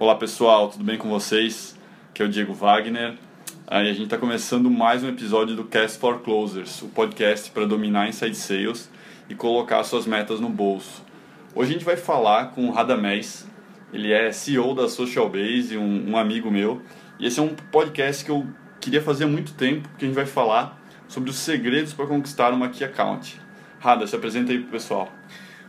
Olá 0.00 0.14
pessoal, 0.14 0.68
tudo 0.68 0.84
bem 0.84 0.96
com 0.96 1.08
vocês? 1.08 1.76
Aqui 2.10 2.22
é 2.22 2.24
o 2.24 2.28
Diego 2.28 2.54
Wagner. 2.54 3.18
Aí 3.66 3.90
a 3.90 3.92
gente 3.92 4.04
está 4.04 4.16
começando 4.16 4.70
mais 4.70 5.02
um 5.02 5.08
episódio 5.08 5.56
do 5.56 5.64
Cast 5.64 5.98
for 5.98 6.20
Closers, 6.20 6.80
o 6.82 6.86
podcast 6.86 7.50
para 7.50 7.66
dominar 7.66 8.08
inside 8.08 8.36
sales 8.36 8.88
e 9.28 9.34
colocar 9.34 9.82
suas 9.82 10.06
metas 10.06 10.38
no 10.38 10.48
bolso. 10.48 11.04
Hoje 11.52 11.70
a 11.70 11.72
gente 11.72 11.84
vai 11.84 11.96
falar 11.96 12.52
com 12.52 12.68
o 12.68 12.70
Radamés, 12.70 13.44
ele 13.92 14.12
é 14.12 14.30
CEO 14.30 14.72
da 14.72 14.88
Social 14.88 15.28
Base, 15.28 15.76
um, 15.76 16.10
um 16.10 16.16
amigo 16.16 16.48
meu, 16.48 16.80
e 17.18 17.26
esse 17.26 17.40
é 17.40 17.42
um 17.42 17.56
podcast 17.72 18.24
que 18.24 18.30
eu 18.30 18.46
queria 18.80 19.02
fazer 19.02 19.24
há 19.24 19.26
muito 19.28 19.52
tempo, 19.54 19.88
porque 19.88 20.04
a 20.04 20.06
gente 20.06 20.14
vai 20.14 20.26
falar 20.26 20.80
sobre 21.08 21.28
os 21.28 21.36
segredos 21.38 21.92
para 21.92 22.06
conquistar 22.06 22.52
uma 22.52 22.68
Key 22.68 22.84
Account. 22.84 23.40
Rada, 23.80 24.06
se 24.06 24.14
apresenta 24.14 24.52
aí 24.52 24.60
pro 24.60 24.70
pessoal. 24.70 25.12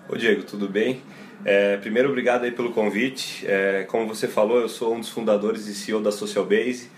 Ô 0.08 0.16
Diego, 0.16 0.44
tudo 0.44 0.70
bem? 0.70 1.02
É, 1.46 1.78
primeiro, 1.78 2.10
obrigado 2.10 2.44
aí 2.44 2.52
pelo 2.52 2.72
convite. 2.72 3.46
É, 3.48 3.86
como 3.88 4.08
você 4.08 4.28
falou, 4.28 4.60
eu 4.60 4.70
sou 4.70 4.96
um 4.96 5.00
dos 5.00 5.10
fundadores 5.10 5.68
e 5.68 5.74
CEO 5.74 6.02
da 6.02 6.12
Social 6.12 6.46
Base. 6.46 6.90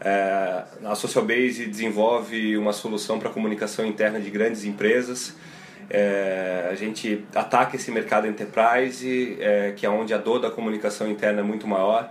É, 0.00 0.64
a 0.84 0.94
Social 0.94 1.24
Base 1.24 1.66
desenvolve 1.66 2.56
uma 2.56 2.72
solução 2.72 3.18
para 3.18 3.28
comunicação 3.28 3.84
interna 3.84 4.18
de 4.18 4.30
grandes 4.30 4.64
empresas. 4.64 5.36
É, 5.90 6.68
a 6.70 6.74
gente 6.74 7.24
ataca 7.34 7.76
esse 7.76 7.90
mercado 7.90 8.26
enterprise, 8.26 9.36
é, 9.40 9.72
que 9.76 9.84
é 9.84 9.90
onde 9.90 10.14
a 10.14 10.18
dor 10.18 10.38
da 10.38 10.50
comunicação 10.50 11.10
interna 11.10 11.40
é 11.40 11.42
muito 11.42 11.66
maior. 11.66 12.10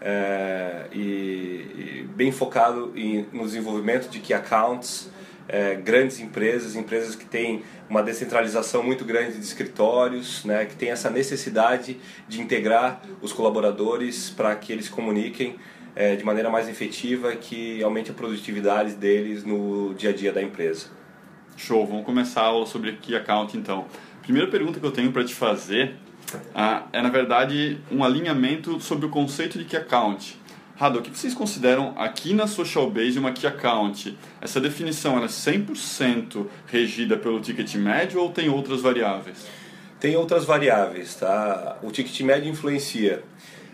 É, 0.00 0.86
e, 0.92 0.98
e, 0.98 2.08
bem 2.14 2.32
focado 2.32 2.92
em, 2.96 3.24
no 3.32 3.44
desenvolvimento 3.44 4.10
de 4.10 4.18
key 4.18 4.34
accounts, 4.34 5.08
é, 5.52 5.74
grandes 5.74 6.18
empresas, 6.18 6.74
empresas 6.74 7.14
que 7.14 7.26
têm 7.26 7.62
uma 7.88 8.02
descentralização 8.02 8.82
muito 8.82 9.04
grande 9.04 9.38
de 9.38 9.44
escritórios, 9.44 10.44
né, 10.44 10.64
que 10.64 10.74
tem 10.74 10.90
essa 10.90 11.10
necessidade 11.10 11.98
de 12.26 12.40
integrar 12.40 13.02
os 13.20 13.32
colaboradores 13.32 14.30
para 14.30 14.56
que 14.56 14.72
eles 14.72 14.88
comuniquem 14.88 15.56
é, 15.94 16.16
de 16.16 16.24
maneira 16.24 16.48
mais 16.48 16.68
efetiva, 16.70 17.36
que 17.36 17.82
aumente 17.82 18.10
a 18.10 18.14
produtividade 18.14 18.94
deles 18.94 19.44
no 19.44 19.92
dia 19.94 20.08
a 20.08 20.12
dia 20.14 20.32
da 20.32 20.42
empresa. 20.42 20.86
Show, 21.54 21.86
vamos 21.86 22.06
começar 22.06 22.40
a 22.40 22.46
aula 22.46 22.66
sobre 22.66 22.92
Key 22.92 23.14
Account 23.14 23.56
então. 23.56 23.84
Primeira 24.22 24.50
pergunta 24.50 24.80
que 24.80 24.86
eu 24.86 24.90
tenho 24.90 25.12
para 25.12 25.22
te 25.22 25.34
fazer 25.34 25.96
ah, 26.54 26.86
é, 26.92 27.02
na 27.02 27.10
verdade, 27.10 27.78
um 27.90 28.02
alinhamento 28.02 28.80
sobre 28.80 29.06
o 29.06 29.08
conceito 29.08 29.58
de 29.58 29.64
Key 29.64 29.76
Account. 29.76 30.40
Rado, 30.82 30.98
o 30.98 31.02
que 31.02 31.16
vocês 31.16 31.32
consideram 31.32 31.94
aqui 31.96 32.34
na 32.34 32.48
Social 32.48 32.90
Base 32.90 33.16
uma 33.16 33.30
Key 33.30 33.46
Account? 33.46 34.18
Essa 34.40 34.60
definição 34.60 35.16
é 35.22 35.28
100% 35.28 36.44
regida 36.66 37.16
pelo 37.16 37.40
ticket 37.40 37.72
médio 37.76 38.20
ou 38.20 38.30
tem 38.30 38.48
outras 38.48 38.80
variáveis? 38.80 39.46
Tem 40.00 40.16
outras 40.16 40.44
variáveis, 40.44 41.14
tá? 41.14 41.78
O 41.84 41.92
ticket 41.92 42.20
médio 42.22 42.50
influencia. 42.50 43.22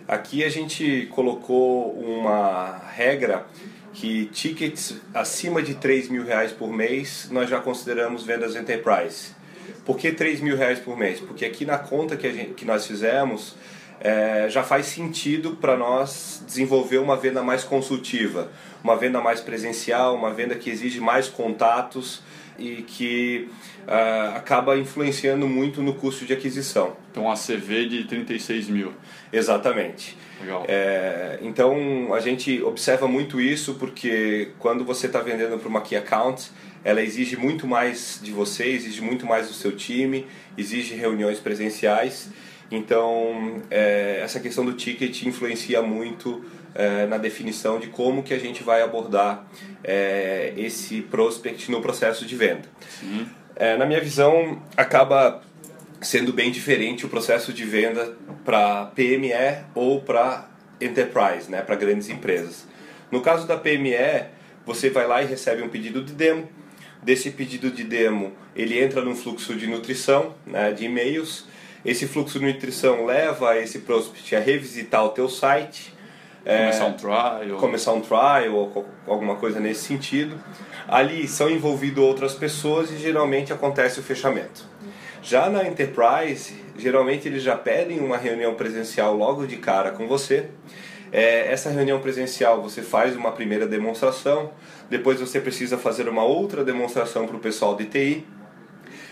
Aqui 0.06 0.44
a 0.44 0.50
gente 0.50 1.08
colocou 1.10 1.94
uma 1.94 2.76
regra 2.94 3.46
que 3.94 4.26
tickets 4.26 4.96
acima 5.14 5.62
de 5.62 5.76
3 5.76 6.10
mil 6.10 6.26
reais 6.26 6.52
por 6.52 6.70
mês 6.70 7.30
nós 7.32 7.48
já 7.48 7.58
consideramos 7.58 8.22
vendas 8.22 8.54
enterprise. 8.54 9.30
Por 9.82 9.96
que 9.96 10.12
3 10.12 10.42
mil 10.42 10.58
reais 10.58 10.78
por 10.78 10.94
mês? 10.94 11.20
Porque 11.20 11.46
aqui 11.46 11.64
na 11.64 11.78
conta 11.78 12.18
que, 12.18 12.30
gente, 12.30 12.52
que 12.52 12.66
nós 12.66 12.86
fizemos 12.86 13.56
é, 14.00 14.46
já 14.48 14.62
faz 14.62 14.86
sentido 14.86 15.56
para 15.60 15.76
nós 15.76 16.42
desenvolver 16.46 16.98
uma 16.98 17.16
venda 17.16 17.42
mais 17.42 17.64
consultiva, 17.64 18.50
uma 18.82 18.96
venda 18.96 19.20
mais 19.20 19.40
presencial, 19.40 20.14
uma 20.14 20.32
venda 20.32 20.54
que 20.54 20.70
exige 20.70 21.00
mais 21.00 21.28
contatos 21.28 22.22
e 22.58 22.82
que 22.82 23.48
uh, 23.86 24.36
acaba 24.36 24.76
influenciando 24.76 25.46
muito 25.46 25.80
no 25.80 25.94
custo 25.94 26.24
de 26.24 26.32
aquisição. 26.32 26.96
Então, 27.10 27.30
ACV 27.30 27.88
de 27.88 28.04
36 28.04 28.68
mil. 28.68 28.92
Exatamente. 29.32 30.16
Legal. 30.40 30.64
É, 30.68 31.38
então, 31.42 32.12
a 32.12 32.20
gente 32.20 32.60
observa 32.62 33.06
muito 33.06 33.40
isso 33.40 33.74
porque 33.74 34.50
quando 34.58 34.84
você 34.84 35.06
está 35.06 35.20
vendendo 35.20 35.58
para 35.58 35.68
uma 35.68 35.80
Key 35.80 35.96
Account, 35.96 36.50
ela 36.84 37.00
exige 37.00 37.36
muito 37.36 37.66
mais 37.66 38.20
de 38.22 38.32
você, 38.32 38.66
exige 38.66 39.00
muito 39.00 39.26
mais 39.26 39.48
do 39.48 39.54
seu 39.54 39.72
time, 39.72 40.26
exige 40.56 40.94
reuniões 40.94 41.38
presenciais 41.38 42.30
então, 42.70 43.62
é, 43.70 44.20
essa 44.22 44.38
questão 44.40 44.64
do 44.64 44.74
ticket 44.74 45.22
influencia 45.22 45.80
muito 45.80 46.44
é, 46.74 47.06
na 47.06 47.16
definição 47.16 47.78
de 47.78 47.88
como 47.88 48.22
que 48.22 48.34
a 48.34 48.38
gente 48.38 48.62
vai 48.62 48.82
abordar 48.82 49.46
é, 49.82 50.52
esse 50.56 51.00
prospect 51.02 51.70
no 51.70 51.80
processo 51.80 52.26
de 52.26 52.36
venda. 52.36 52.68
É, 53.56 53.76
na 53.76 53.86
minha 53.86 54.00
visão, 54.00 54.62
acaba 54.76 55.42
sendo 56.00 56.32
bem 56.32 56.50
diferente 56.50 57.06
o 57.06 57.08
processo 57.08 57.52
de 57.52 57.64
venda 57.64 58.14
para 58.44 58.86
PME 58.94 59.64
ou 59.74 60.00
para 60.00 60.48
enterprise, 60.80 61.50
né, 61.50 61.62
para 61.62 61.74
grandes 61.74 62.08
empresas. 62.08 62.66
No 63.10 63.20
caso 63.20 63.46
da 63.46 63.56
PME, 63.56 64.26
você 64.64 64.90
vai 64.90 65.06
lá 65.06 65.22
e 65.22 65.26
recebe 65.26 65.62
um 65.62 65.68
pedido 65.68 66.04
de 66.04 66.12
demo. 66.12 66.48
Desse 67.02 67.30
pedido 67.30 67.70
de 67.70 67.82
demo, 67.82 68.32
ele 68.54 68.78
entra 68.78 69.00
num 69.00 69.16
fluxo 69.16 69.54
de 69.54 69.66
nutrição, 69.66 70.34
né, 70.46 70.70
de 70.72 70.84
e-mails 70.84 71.46
esse 71.84 72.06
fluxo 72.06 72.38
de 72.38 72.46
nutrição 72.46 73.04
leva 73.04 73.56
esse 73.56 73.80
prospect 73.80 74.34
a 74.34 74.40
revisitar 74.40 75.04
o 75.04 75.10
teu 75.10 75.28
site, 75.28 75.94
começar 76.44 76.84
é, 76.84 76.88
um 76.88 76.92
trial, 76.92 77.58
começar 77.58 77.92
um 77.92 78.00
trial 78.00 78.54
ou 78.54 78.86
alguma 79.06 79.36
coisa 79.36 79.60
nesse 79.60 79.84
sentido. 79.84 80.38
Ali 80.86 81.28
são 81.28 81.50
envolvidas 81.50 82.02
outras 82.02 82.34
pessoas 82.34 82.90
e 82.90 82.96
geralmente 82.96 83.52
acontece 83.52 84.00
o 84.00 84.02
fechamento. 84.02 84.64
Já 85.22 85.50
na 85.50 85.66
enterprise, 85.66 86.54
geralmente 86.76 87.28
eles 87.28 87.42
já 87.42 87.56
pedem 87.56 88.00
uma 88.00 88.16
reunião 88.16 88.54
presencial 88.54 89.16
logo 89.16 89.46
de 89.46 89.56
cara 89.56 89.90
com 89.90 90.06
você. 90.08 90.48
É, 91.10 91.50
essa 91.52 91.70
reunião 91.70 92.00
presencial 92.00 92.62
você 92.62 92.82
faz 92.82 93.16
uma 93.16 93.32
primeira 93.32 93.66
demonstração, 93.66 94.50
depois 94.90 95.20
você 95.20 95.40
precisa 95.40 95.78
fazer 95.78 96.08
uma 96.08 96.22
outra 96.22 96.62
demonstração 96.64 97.26
para 97.26 97.36
o 97.36 97.40
pessoal 97.40 97.74
de 97.74 97.86
TI 97.86 98.26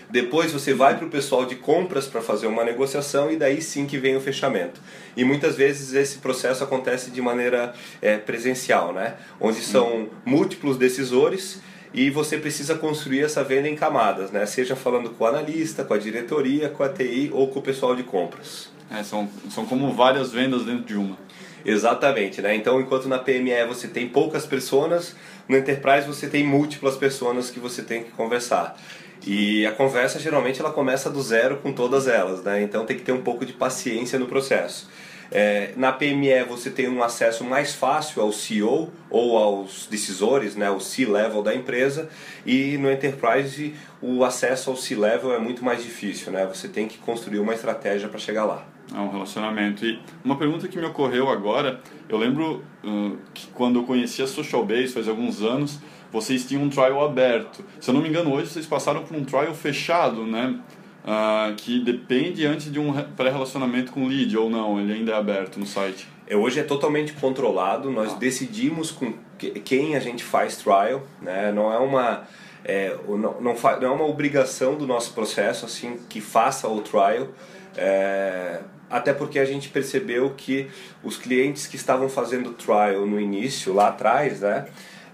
depois 0.09 0.51
você 0.51 0.73
vai 0.73 0.97
para 0.97 1.05
o 1.05 1.09
pessoal 1.09 1.45
de 1.45 1.55
compras 1.55 2.07
para 2.07 2.21
fazer 2.21 2.47
uma 2.47 2.63
negociação 2.63 3.29
e 3.29 3.35
daí 3.35 3.61
sim 3.61 3.85
que 3.85 3.97
vem 3.97 4.15
o 4.15 4.21
fechamento. 4.21 4.79
E 5.15 5.23
muitas 5.23 5.55
vezes 5.55 5.93
esse 5.93 6.19
processo 6.19 6.63
acontece 6.63 7.11
de 7.11 7.21
maneira 7.21 7.73
é, 8.01 8.17
presencial, 8.17 8.93
né? 8.93 9.15
onde 9.39 9.61
são 9.61 10.07
múltiplos 10.25 10.77
decisores 10.77 11.61
e 11.93 12.09
você 12.09 12.37
precisa 12.37 12.75
construir 12.75 13.21
essa 13.21 13.43
venda 13.43 13.67
em 13.67 13.75
camadas, 13.75 14.31
né? 14.31 14.45
seja 14.45 14.75
falando 14.75 15.09
com 15.09 15.25
o 15.25 15.27
analista, 15.27 15.83
com 15.83 15.93
a 15.93 15.97
diretoria, 15.97 16.69
com 16.69 16.83
a 16.83 16.89
TI 16.89 17.29
ou 17.33 17.49
com 17.49 17.59
o 17.59 17.61
pessoal 17.61 17.95
de 17.95 18.03
compras. 18.03 18.69
É, 18.89 19.03
são, 19.03 19.29
são 19.49 19.65
como 19.65 19.91
várias 19.91 20.31
vendas 20.31 20.63
dentro 20.63 20.85
de 20.85 20.95
uma. 20.95 21.17
Exatamente, 21.65 22.41
né? 22.41 22.55
Então, 22.55 22.79
enquanto 22.79 23.09
na 23.09 23.19
PME 23.19 23.65
você 23.67 23.89
tem 23.89 24.07
poucas 24.07 24.45
pessoas, 24.45 25.13
no 25.49 25.57
Enterprise 25.57 26.07
você 26.07 26.27
tem 26.27 26.45
múltiplas 26.45 26.95
pessoas 26.95 27.49
que 27.49 27.59
você 27.59 27.81
tem 27.81 28.03
que 28.03 28.11
conversar. 28.11 28.77
E 29.25 29.65
a 29.65 29.71
conversa 29.71 30.19
geralmente 30.19 30.59
ela 30.59 30.71
começa 30.71 31.09
do 31.09 31.21
zero 31.21 31.57
com 31.57 31.73
todas 31.73 32.07
elas, 32.07 32.43
né? 32.43 32.61
Então 32.61 32.85
tem 32.85 32.97
que 32.97 33.03
ter 33.03 33.11
um 33.11 33.21
pouco 33.21 33.45
de 33.45 33.53
paciência 33.53 34.17
no 34.17 34.27
processo. 34.27 34.89
É, 35.31 35.73
na 35.75 35.91
PME 35.91 36.43
você 36.47 36.69
tem 36.69 36.87
um 36.87 37.03
acesso 37.03 37.43
mais 37.43 37.75
fácil 37.75 38.21
ao 38.21 38.31
CEO 38.31 38.91
ou 39.09 39.37
aos 39.37 39.87
decisores, 39.87 40.55
né, 40.55 40.69
o 40.69 40.79
C-level 40.79 41.43
da 41.43 41.53
empresa, 41.53 42.09
e 42.45 42.77
no 42.77 42.89
Enterprise 42.89 43.75
o 44.01 44.23
acesso 44.23 44.69
ao 44.69 44.77
C-level 44.77 45.33
é 45.33 45.39
muito 45.39 45.63
mais 45.63 45.83
difícil, 45.83 46.31
né? 46.31 46.45
Você 46.45 46.67
tem 46.67 46.87
que 46.87 46.97
construir 46.97 47.39
uma 47.39 47.53
estratégia 47.53 48.07
para 48.07 48.19
chegar 48.19 48.45
lá. 48.45 48.65
É 48.93 48.99
um 48.99 49.09
relacionamento. 49.09 49.85
E 49.85 49.99
uma 50.23 50.37
pergunta 50.37 50.67
que 50.67 50.77
me 50.77 50.85
ocorreu 50.85 51.29
agora, 51.29 51.81
eu 52.07 52.17
lembro 52.17 52.63
uh, 52.83 53.17
que 53.33 53.47
quando 53.47 53.79
eu 53.79 53.83
conheci 53.83 54.21
a 54.21 54.27
Social 54.27 54.65
Base 54.65 54.87
faz 54.87 55.09
alguns 55.09 55.41
anos, 55.41 55.79
vocês 56.11 56.45
tinham 56.45 56.63
um 56.63 56.69
trial 56.69 57.03
aberto. 57.03 57.63
Se 57.79 57.89
eu 57.89 57.93
não 57.93 58.01
me 58.01 58.09
engano, 58.09 58.33
hoje 58.33 58.49
vocês 58.49 58.65
passaram 58.65 59.03
por 59.03 59.15
um 59.15 59.23
trial 59.23 59.53
fechado, 59.53 60.25
né? 60.25 60.59
Uh, 61.03 61.55
que 61.55 61.79
depende 61.79 62.45
antes 62.45 62.71
de 62.71 62.79
um 62.79 62.91
pré-relacionamento 63.15 63.93
com 63.93 64.07
lead 64.07 64.37
ou 64.37 64.49
não, 64.49 64.77
ele 64.79 64.91
ainda 64.91 65.13
é 65.13 65.15
aberto 65.15 65.57
no 65.57 65.65
site? 65.65 66.05
É, 66.27 66.35
hoje 66.35 66.59
é 66.59 66.63
totalmente 66.63 67.13
controlado, 67.13 67.89
nós 67.89 68.11
ah. 68.11 68.17
decidimos 68.17 68.91
com 68.91 69.13
quem 69.37 69.95
a 69.95 70.01
gente 70.01 70.21
faz 70.21 70.57
trial, 70.57 71.03
né? 71.21 71.51
não 71.53 71.71
é 71.71 71.77
uma 71.77 72.27
é, 72.65 72.93
não, 73.07 73.39
não, 73.39 73.39
não 73.39 73.87
é 73.87 73.89
uma 73.89 74.05
obrigação 74.05 74.75
do 74.75 74.85
nosso 74.85 75.13
processo 75.13 75.65
assim 75.65 75.97
que 76.09 76.19
faça 76.19 76.67
o 76.67 76.81
trial, 76.81 77.29
é, 77.77 78.59
até 78.89 79.13
porque 79.13 79.39
a 79.39 79.45
gente 79.45 79.69
percebeu 79.69 80.33
que 80.35 80.67
os 81.01 81.15
clientes 81.15 81.67
que 81.67 81.77
estavam 81.77 82.09
fazendo 82.09 82.51
trial 82.51 83.05
no 83.05 83.19
início, 83.19 83.73
lá 83.73 83.87
atrás, 83.87 84.41
né? 84.41 84.65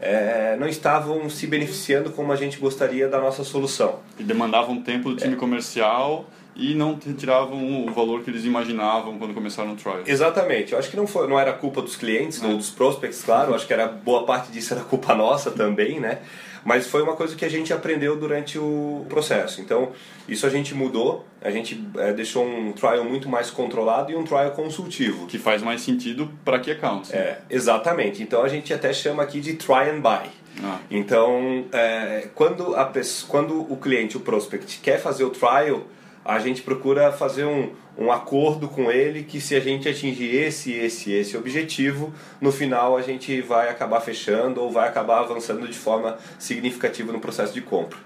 É, 0.04 0.58
não 0.60 0.68
estavam 0.68 1.30
se 1.30 1.48
beneficiando 1.48 2.12
como 2.12 2.32
a 2.34 2.36
gente 2.36 2.58
gostaria 2.58 3.08
da 3.08 3.20
nossa 3.20 3.44
solução. 3.44 4.00
E 4.20 4.24
demandavam 4.24 4.82
tempo 4.82 5.12
do 5.12 5.16
time 5.16 5.34
é. 5.34 5.38
comercial 5.38 6.26
e 6.56 6.76
não 6.76 7.00
retiravam 7.04 7.86
o 7.86 7.92
valor 7.92 8.22
que 8.22 8.30
eles 8.30 8.44
imaginavam 8.44 9.18
quando 9.18 9.34
começaram 9.34 9.72
o 9.72 9.76
trial. 9.76 10.02
Exatamente. 10.06 10.74
Eu 10.74 10.80
acho 10.80 10.90
que 10.90 10.98
não, 10.98 11.08
foi, 11.08 11.28
não 11.28 11.40
era 11.40 11.54
culpa 11.54 11.82
dos 11.82 11.96
clientes, 11.96 12.44
ou 12.44 12.58
dos 12.58 12.70
prospects, 12.70 13.24
claro. 13.24 13.52
Eu 13.52 13.56
acho 13.56 13.66
que 13.66 13.74
era 13.74 13.88
boa 13.88 14.26
parte 14.26 14.52
disso 14.52 14.74
era 14.74 14.84
culpa 14.84 15.16
nossa 15.16 15.50
também, 15.50 16.00
né? 16.00 16.20
Mas 16.64 16.88
foi 16.88 17.02
uma 17.02 17.16
coisa 17.16 17.36
que 17.36 17.44
a 17.44 17.50
gente 17.50 17.74
aprendeu 17.74 18.16
durante 18.16 18.58
o 18.58 19.06
processo. 19.10 19.62
Então, 19.62 19.92
isso 20.28 20.46
a 20.46 20.50
gente 20.50 20.74
mudou. 20.74 21.26
A 21.42 21.52
gente 21.52 21.84
é, 21.98 22.14
deixou 22.14 22.46
um 22.46 22.72
trial 22.72 23.04
muito 23.04 23.28
mais 23.28 23.50
controlado 23.50 24.12
e 24.12 24.16
um 24.16 24.24
trial 24.24 24.52
consultivo. 24.52 25.28
Que 25.28 25.38
faz 25.38 25.62
mais 25.62 25.82
sentido 25.82 26.32
para 26.46 26.60
que 26.60 26.72
accounts. 26.72 27.12
Né? 27.12 27.18
É, 27.18 27.42
exatamente. 27.50 28.24
Então, 28.24 28.44
a 28.44 28.48
gente 28.48 28.74
até 28.74 28.94
chama 28.94 29.24
aqui 29.24 29.42
de 29.42 29.54
try 29.56 29.90
and 29.90 30.00
buy. 30.00 30.30
Ah. 30.64 30.80
Então, 30.90 31.66
é, 31.72 32.30
quando, 32.36 32.76
a 32.76 32.92
quando 33.28 33.60
o 33.72 33.78
cliente, 33.78 34.16
o 34.18 34.20
prospect, 34.20 34.80
quer 34.82 35.00
fazer 35.00 35.24
o 35.24 35.30
trial, 35.30 35.84
a 36.26 36.40
gente 36.40 36.62
procura 36.62 37.12
fazer 37.12 37.46
um, 37.46 37.72
um 37.98 38.12
acordo 38.12 38.68
com 38.68 38.92
ele 38.92 39.24
que 39.24 39.42
se 39.42 39.56
a 39.56 39.60
gente 39.60 39.88
atingir 39.90 40.36
esse, 40.36 40.72
esse, 40.72 41.12
esse 41.12 41.36
objetivo, 41.36 42.14
no 42.40 42.52
final 42.52 42.96
a 42.96 43.02
gente 43.02 43.42
vai 43.42 43.70
acabar 43.70 44.00
fechando 44.00 44.62
ou 44.62 44.72
vai 44.72 44.88
acabar 44.88 45.20
avançando 45.20 45.68
de 45.68 45.78
forma 45.78 46.18
significativa 46.40 47.12
no 47.12 47.20
processo 47.20 47.54
de 47.54 47.62
compra. 47.62 47.98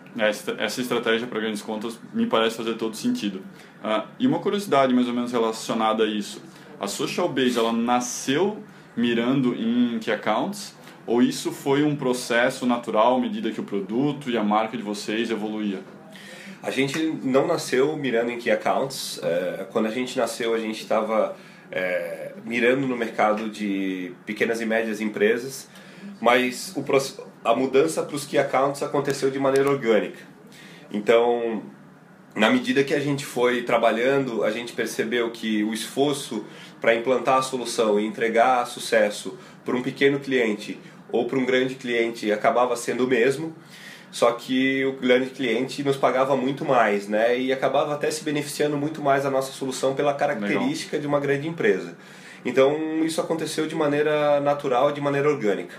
Essa 0.57 0.81
estratégia 0.81 1.27
para 1.27 1.39
grandes 1.39 1.61
contas 1.61 1.99
me 2.13 2.25
parece 2.25 2.57
fazer 2.57 2.75
todo 2.75 2.95
sentido. 2.95 3.41
Ah, 3.83 4.05
e 4.19 4.25
uma 4.25 4.39
curiosidade 4.39 4.93
mais 4.93 5.07
ou 5.07 5.13
menos 5.13 5.31
relacionada 5.31 6.03
a 6.03 6.07
isso. 6.07 6.41
A 6.79 6.87
Social 6.87 7.29
Base, 7.29 7.57
ela 7.57 7.71
nasceu 7.71 8.57
mirando 8.95 9.53
em 9.55 9.99
key 9.99 10.11
accounts 10.11 10.75
ou 11.05 11.21
isso 11.21 11.51
foi 11.51 11.83
um 11.83 11.95
processo 11.95 12.65
natural 12.65 13.15
à 13.15 13.19
medida 13.19 13.49
que 13.51 13.61
o 13.61 13.63
produto 13.63 14.29
e 14.29 14.37
a 14.37 14.43
marca 14.43 14.75
de 14.75 14.83
vocês 14.83 15.29
evoluía? 15.29 15.79
A 16.61 16.71
gente 16.71 16.97
não 17.23 17.47
nasceu 17.47 17.95
mirando 17.95 18.31
em 18.31 18.37
key 18.37 18.49
accounts. 18.49 19.19
É, 19.23 19.65
quando 19.71 19.85
a 19.85 19.91
gente 19.91 20.17
nasceu, 20.17 20.53
a 20.53 20.59
gente 20.59 20.81
estava 20.81 21.35
é, 21.71 22.33
mirando 22.45 22.87
no 22.87 22.97
mercado 22.97 23.49
de 23.49 24.11
pequenas 24.25 24.61
e 24.61 24.65
médias 24.65 24.99
empresas, 24.99 25.69
mas 26.19 26.73
o, 26.75 26.83
a 27.43 27.55
mudança 27.55 28.03
para 28.03 28.15
os 28.15 28.25
key 28.25 28.37
accounts 28.37 28.81
aconteceu 28.81 29.29
de 29.29 29.39
maneira 29.39 29.69
orgânica. 29.69 30.19
Então, 30.91 31.63
na 32.35 32.49
medida 32.49 32.83
que 32.83 32.93
a 32.93 32.99
gente 32.99 33.25
foi 33.25 33.63
trabalhando, 33.63 34.43
a 34.43 34.51
gente 34.51 34.73
percebeu 34.73 35.31
que 35.31 35.63
o 35.63 35.73
esforço 35.73 36.45
para 36.79 36.95
implantar 36.95 37.39
a 37.39 37.41
solução 37.41 37.99
e 37.99 38.05
entregar 38.05 38.65
sucesso 38.67 39.37
para 39.65 39.75
um 39.75 39.81
pequeno 39.81 40.19
cliente 40.19 40.79
ou 41.11 41.25
para 41.25 41.37
um 41.37 41.45
grande 41.45 41.75
cliente 41.75 42.31
acabava 42.31 42.75
sendo 42.75 43.05
o 43.05 43.07
mesmo, 43.07 43.55
só 44.11 44.31
que 44.31 44.85
o 44.85 44.93
grande 44.93 45.29
cliente 45.29 45.83
nos 45.83 45.97
pagava 45.97 46.35
muito 46.35 46.63
mais, 46.63 47.07
né? 47.07 47.39
E 47.39 47.51
acabava 47.51 47.93
até 47.93 48.09
se 48.09 48.23
beneficiando 48.23 48.77
muito 48.77 49.01
mais 49.01 49.23
da 49.23 49.29
nossa 49.29 49.51
solução 49.51 49.93
pela 49.93 50.13
característica 50.13 50.95
Legal. 50.95 51.01
de 51.01 51.07
uma 51.07 51.19
grande 51.19 51.47
empresa. 51.47 51.97
Então 52.45 53.03
isso 53.03 53.19
aconteceu 53.19 53.67
de 53.67 53.75
maneira 53.75 54.39
natural, 54.39 54.91
de 54.91 55.01
maneira 55.01 55.29
orgânica. 55.29 55.75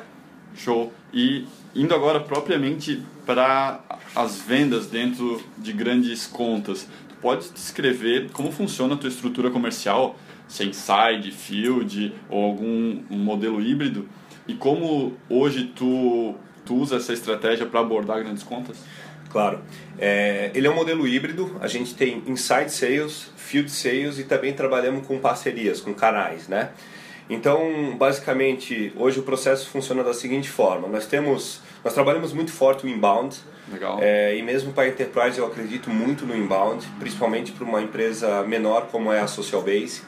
Show. 0.55 0.93
E 1.13 1.47
indo 1.75 1.95
agora 1.95 2.21
propriamente 2.21 3.03
para 3.25 3.81
as 4.15 4.41
vendas 4.41 4.87
dentro 4.87 5.43
de 5.57 5.73
grandes 5.73 6.27
contas, 6.27 6.89
tu 7.09 7.15
pode 7.21 7.49
descrever 7.51 8.31
como 8.33 8.51
funciona 8.51 8.95
a 8.95 8.97
tua 8.97 9.09
estrutura 9.09 9.51
comercial, 9.51 10.17
se 10.47 10.63
é 10.63 10.67
inside, 10.67 11.31
field 11.31 12.15
ou 12.29 12.45
algum 12.45 13.03
um 13.11 13.19
modelo 13.19 13.61
híbrido? 13.61 14.09
E 14.47 14.55
como 14.55 15.15
hoje 15.29 15.73
tu, 15.77 16.35
tu 16.69 16.75
usa 16.75 16.97
essa 16.97 17.15
estratégia 17.15 17.65
para 17.65 17.81
abordar 17.81 18.23
grandes 18.23 18.43
contas? 18.43 18.77
Claro. 19.31 19.61
É, 19.99 20.51
ele 20.55 20.67
é 20.67 20.71
um 20.71 20.75
modelo 20.75 21.09
híbrido. 21.09 21.57
A 21.61 21.67
gente 21.67 21.95
tem 21.95 22.23
inside 22.27 22.71
sales, 22.71 23.31
field 23.37 23.71
sales 23.71 24.19
e 24.19 24.25
também 24.25 24.53
trabalhamos 24.53 25.07
com 25.07 25.19
parcerias, 25.19 25.81
com 25.81 25.95
canais, 25.95 26.47
né? 26.47 26.71
Então, 27.31 27.95
basicamente, 27.97 28.93
hoje 28.97 29.21
o 29.21 29.23
processo 29.23 29.69
funciona 29.69 30.05
da 30.05 30.15
seguinte 30.15 30.49
forma: 30.49 30.89
nós 30.89 31.07
temos, 31.07 31.61
nós 31.83 31.93
trabalhamos 31.95 32.33
muito 32.33 32.53
forte 32.53 32.87
o 32.87 32.89
inbound. 32.89 33.37
Legal. 33.71 33.99
É, 34.01 34.35
e 34.35 34.43
mesmo 34.43 34.73
para 34.73 34.89
enterprise 34.89 35.39
eu 35.39 35.47
acredito 35.47 35.91
muito 35.91 36.25
no 36.25 36.35
inbound, 36.35 36.87
principalmente 36.99 37.53
para 37.53 37.65
uma 37.65 37.83
empresa 37.83 38.43
menor 38.45 38.89
como 38.91 39.13
é 39.13 39.21
a 39.21 39.27
Social 39.27 39.61
Base 39.61 40.01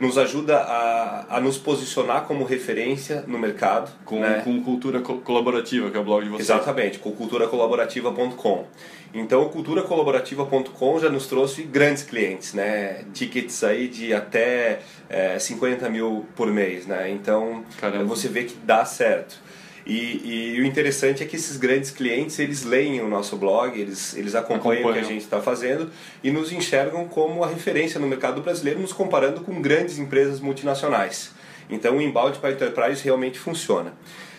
nos 0.00 0.16
ajuda 0.16 0.56
a, 0.56 1.36
a 1.36 1.40
nos 1.40 1.58
posicionar 1.58 2.22
como 2.24 2.42
referência 2.44 3.22
no 3.26 3.38
mercado. 3.38 3.92
Com, 4.04 4.20
né? 4.20 4.40
com 4.42 4.60
cultura 4.62 5.00
co 5.00 5.18
colaborativa, 5.18 5.90
que 5.90 5.96
é 5.96 6.00
o 6.00 6.04
blog 6.04 6.24
de 6.24 6.30
vocês. 6.30 6.48
Exatamente, 6.48 6.98
com 6.98 7.12
culturacolaborativa.com. 7.12 8.64
Então, 9.12 9.48
culturacolaborativa.com 9.48 10.98
já 11.00 11.10
nos 11.10 11.26
trouxe 11.26 11.62
grandes 11.64 12.02
clientes, 12.02 12.54
né? 12.54 13.04
Tickets 13.12 13.62
aí 13.62 13.88
de 13.88 14.14
até 14.14 14.80
é, 15.08 15.38
50 15.38 15.88
mil 15.90 16.24
por 16.34 16.46
mês, 16.46 16.86
né? 16.86 17.10
Então, 17.10 17.64
Caramba. 17.78 18.04
você 18.04 18.28
vê 18.28 18.44
que 18.44 18.54
dá 18.64 18.84
certo. 18.84 19.38
E, 19.86 20.56
e, 20.56 20.60
o 20.60 20.64
interessante 20.64 21.22
é 21.22 21.26
que 21.26 21.36
esses 21.36 21.56
grandes 21.56 21.90
clientes 21.90 22.38
eles 22.38 22.64
leem 22.64 23.00
o 23.00 23.08
nosso 23.08 23.36
blog, 23.36 23.78
eles, 23.80 24.14
eles 24.16 24.34
acompanham, 24.34 24.80
acompanham. 24.80 24.90
o 24.90 24.92
que 24.92 24.98
a 24.98 25.02
gente 25.02 25.22
está 25.22 25.40
fazendo 25.40 25.90
e 26.22 26.30
nos 26.30 26.52
enxergam 26.52 27.08
como 27.08 27.42
a 27.42 27.48
referência 27.48 27.98
no 27.98 28.06
mercado 28.06 28.42
brasileiro, 28.42 28.80
nos 28.80 28.92
comparando 28.92 29.40
com 29.40 29.60
grandes 29.60 29.98
empresas 29.98 30.40
multinacionais. 30.40 31.32
Então 31.68 31.96
o 31.96 32.02
inbound 32.02 32.38
para 32.38 32.52
enterprise 32.52 33.02
realmente 33.02 33.38
funciona. 33.38 33.94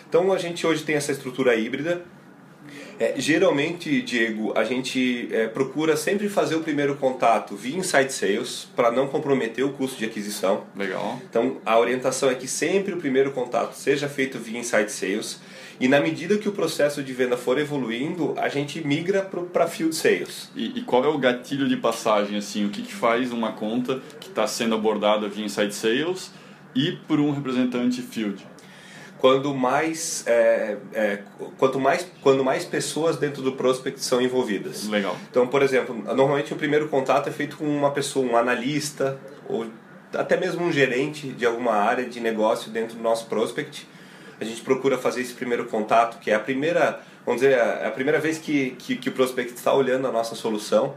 Então 0.08 0.32
a 0.32 0.38
gente 0.38 0.66
hoje 0.66 0.84
tem 0.84 0.94
essa 0.94 1.10
estrutura 1.10 1.56
híbrida. 1.56 2.02
É, 2.98 3.14
geralmente, 3.16 4.02
Diego, 4.02 4.52
a 4.56 4.64
gente 4.64 5.28
é, 5.32 5.48
procura 5.48 5.96
sempre 5.96 6.28
fazer 6.28 6.54
o 6.54 6.60
primeiro 6.60 6.96
contato 6.96 7.56
via 7.56 7.76
inside 7.76 8.12
sales 8.12 8.68
para 8.76 8.90
não 8.90 9.08
comprometer 9.08 9.64
o 9.64 9.72
custo 9.72 9.98
de 9.98 10.04
aquisição. 10.04 10.64
Legal. 10.76 11.20
Então 11.28 11.56
a 11.64 11.78
orientação 11.78 12.30
é 12.30 12.34
que 12.34 12.46
sempre 12.46 12.94
o 12.94 12.98
primeiro 12.98 13.32
contato 13.32 13.74
seja 13.74 14.08
feito 14.08 14.38
via 14.38 14.58
inside 14.58 14.90
sales 14.90 15.40
e 15.82 15.88
na 15.88 16.00
medida 16.00 16.38
que 16.38 16.48
o 16.48 16.52
processo 16.52 17.02
de 17.02 17.12
venda 17.12 17.36
for 17.36 17.58
evoluindo, 17.58 18.34
a 18.38 18.48
gente 18.48 18.86
migra 18.86 19.22
para 19.52 19.66
field 19.66 19.94
sales. 19.94 20.48
E, 20.54 20.78
e, 20.78 20.82
qual 20.82 21.04
é 21.04 21.08
o 21.08 21.18
gatilho 21.18 21.68
de 21.68 21.76
passagem 21.76 22.38
assim? 22.38 22.64
O 22.64 22.70
que, 22.70 22.82
que 22.82 22.94
faz 22.94 23.32
uma 23.32 23.50
conta 23.50 24.00
que 24.20 24.28
está 24.28 24.46
sendo 24.46 24.76
abordada 24.76 25.28
via 25.28 25.44
inside 25.44 25.74
sales 25.74 26.30
e 26.72 26.92
por 27.08 27.18
um 27.18 27.32
representante 27.32 28.00
field? 28.00 28.46
Quando 29.22 29.54
mais, 29.54 30.24
é, 30.26 30.78
é, 30.92 31.18
quanto 31.56 31.78
mais, 31.78 32.04
quando 32.20 32.42
mais 32.42 32.64
pessoas 32.64 33.16
dentro 33.16 33.40
do 33.40 33.52
prospect 33.52 34.02
são 34.04 34.20
envolvidas. 34.20 34.88
Legal. 34.88 35.16
Então, 35.30 35.46
por 35.46 35.62
exemplo, 35.62 35.94
normalmente 35.94 36.52
o 36.52 36.56
primeiro 36.56 36.88
contato 36.88 37.28
é 37.28 37.32
feito 37.32 37.56
com 37.56 37.64
uma 37.64 37.92
pessoa, 37.92 38.26
um 38.26 38.36
analista 38.36 39.16
ou 39.48 39.68
até 40.12 40.36
mesmo 40.36 40.64
um 40.64 40.72
gerente 40.72 41.28
de 41.28 41.46
alguma 41.46 41.74
área 41.74 42.04
de 42.04 42.18
negócio 42.18 42.68
dentro 42.72 42.96
do 42.96 43.02
nosso 43.02 43.26
prospect. 43.26 43.86
A 44.40 44.44
gente 44.44 44.60
procura 44.60 44.98
fazer 44.98 45.20
esse 45.20 45.34
primeiro 45.34 45.66
contato, 45.66 46.18
que 46.18 46.28
é 46.28 46.34
a 46.34 46.40
primeira, 46.40 47.00
vamos 47.24 47.42
dizer, 47.42 47.56
é 47.56 47.86
a 47.86 47.92
primeira 47.92 48.18
vez 48.18 48.38
que, 48.38 48.70
que, 48.72 48.96
que 48.96 49.08
o 49.08 49.12
prospect 49.12 49.54
está 49.54 49.72
olhando 49.72 50.08
a 50.08 50.10
nossa 50.10 50.34
solução. 50.34 50.96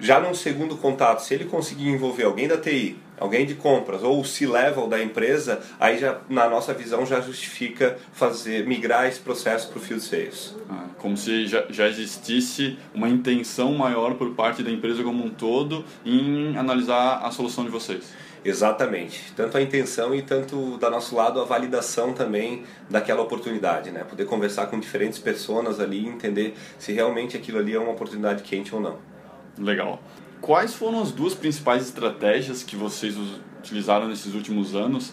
Já 0.00 0.18
num 0.20 0.34
segundo 0.34 0.76
contato, 0.76 1.20
se 1.20 1.34
ele 1.34 1.44
conseguir 1.44 1.88
envolver 1.88 2.24
alguém 2.24 2.48
da 2.48 2.56
TI, 2.56 2.96
alguém 3.18 3.46
de 3.46 3.54
compras 3.54 4.02
ou 4.02 4.20
o 4.20 4.24
C-level 4.24 4.88
da 4.88 5.02
empresa, 5.02 5.60
aí 5.78 5.98
já 5.98 6.18
na 6.28 6.48
nossa 6.48 6.74
visão 6.74 7.06
já 7.06 7.20
justifica 7.20 7.96
fazer 8.12 8.66
migrar 8.66 9.06
esse 9.06 9.20
processo 9.20 9.68
para 9.68 9.78
o 9.78 9.80
field 9.80 10.02
sales. 10.02 10.56
Ah, 10.68 10.86
como 10.98 11.16
se 11.16 11.46
já, 11.46 11.64
já 11.70 11.88
existisse 11.88 12.76
uma 12.92 13.08
intenção 13.08 13.72
maior 13.74 14.14
por 14.14 14.34
parte 14.34 14.62
da 14.62 14.70
empresa 14.70 15.02
como 15.02 15.24
um 15.24 15.30
todo 15.30 15.84
em 16.04 16.56
analisar 16.56 17.20
a 17.24 17.30
solução 17.30 17.64
de 17.64 17.70
vocês. 17.70 18.12
Exatamente. 18.44 19.32
Tanto 19.36 19.56
a 19.56 19.62
intenção 19.62 20.12
e 20.14 20.22
tanto 20.22 20.76
da 20.78 20.90
nosso 20.90 21.14
lado 21.14 21.40
a 21.40 21.44
validação 21.44 22.12
também 22.12 22.64
daquela 22.90 23.22
oportunidade, 23.22 23.92
né? 23.92 24.02
Poder 24.02 24.24
conversar 24.24 24.66
com 24.66 24.80
diferentes 24.80 25.20
pessoas 25.20 25.78
ali 25.78 26.00
e 26.00 26.08
entender 26.08 26.54
se 26.76 26.92
realmente 26.92 27.36
aquilo 27.36 27.58
ali 27.58 27.72
é 27.72 27.78
uma 27.78 27.92
oportunidade 27.92 28.42
quente 28.42 28.74
ou 28.74 28.80
não. 28.80 29.11
Legal. 29.58 30.02
Quais 30.40 30.74
foram 30.74 31.00
as 31.00 31.12
duas 31.12 31.34
principais 31.34 31.84
estratégias 31.84 32.62
que 32.62 32.74
vocês 32.74 33.16
utilizaram 33.60 34.08
nesses 34.08 34.34
últimos 34.34 34.74
anos 34.74 35.12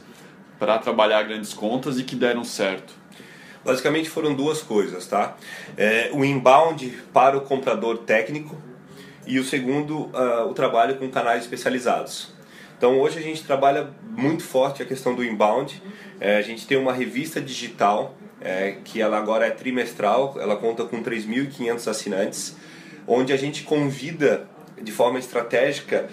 para 0.57 0.77
trabalhar 0.79 1.23
grandes 1.23 1.53
contas 1.53 1.99
e 1.99 2.03
que 2.03 2.15
deram 2.15 2.43
certo? 2.43 2.93
Basicamente 3.63 4.09
foram 4.09 4.33
duas 4.33 4.61
coisas, 4.61 5.05
tá? 5.05 5.35
É, 5.77 6.09
o 6.13 6.23
inbound 6.23 6.89
para 7.13 7.37
o 7.37 7.41
comprador 7.41 7.99
técnico 7.99 8.57
e 9.27 9.37
o 9.37 9.43
segundo, 9.43 10.05
uh, 10.05 10.49
o 10.49 10.53
trabalho 10.53 10.95
com 10.95 11.09
canais 11.09 11.43
especializados. 11.43 12.33
Então 12.77 12.97
hoje 12.99 13.19
a 13.19 13.21
gente 13.21 13.43
trabalha 13.43 13.89
muito 14.01 14.41
forte 14.41 14.81
a 14.81 14.85
questão 14.85 15.13
do 15.13 15.23
inbound. 15.23 15.83
É, 16.19 16.37
a 16.37 16.41
gente 16.41 16.65
tem 16.65 16.77
uma 16.77 16.93
revista 16.93 17.39
digital 17.39 18.15
é, 18.41 18.77
que 18.83 19.01
ela 19.01 19.17
agora 19.17 19.45
é 19.45 19.51
trimestral, 19.51 20.37
ela 20.39 20.55
conta 20.55 20.85
com 20.85 21.03
3.500 21.03 21.87
assinantes 21.87 22.55
onde 23.09 23.33
a 23.33 23.37
gente 23.37 23.63
convida 23.63 24.47
de 24.79 24.91
forma 24.91 25.17
estratégica 25.17 26.07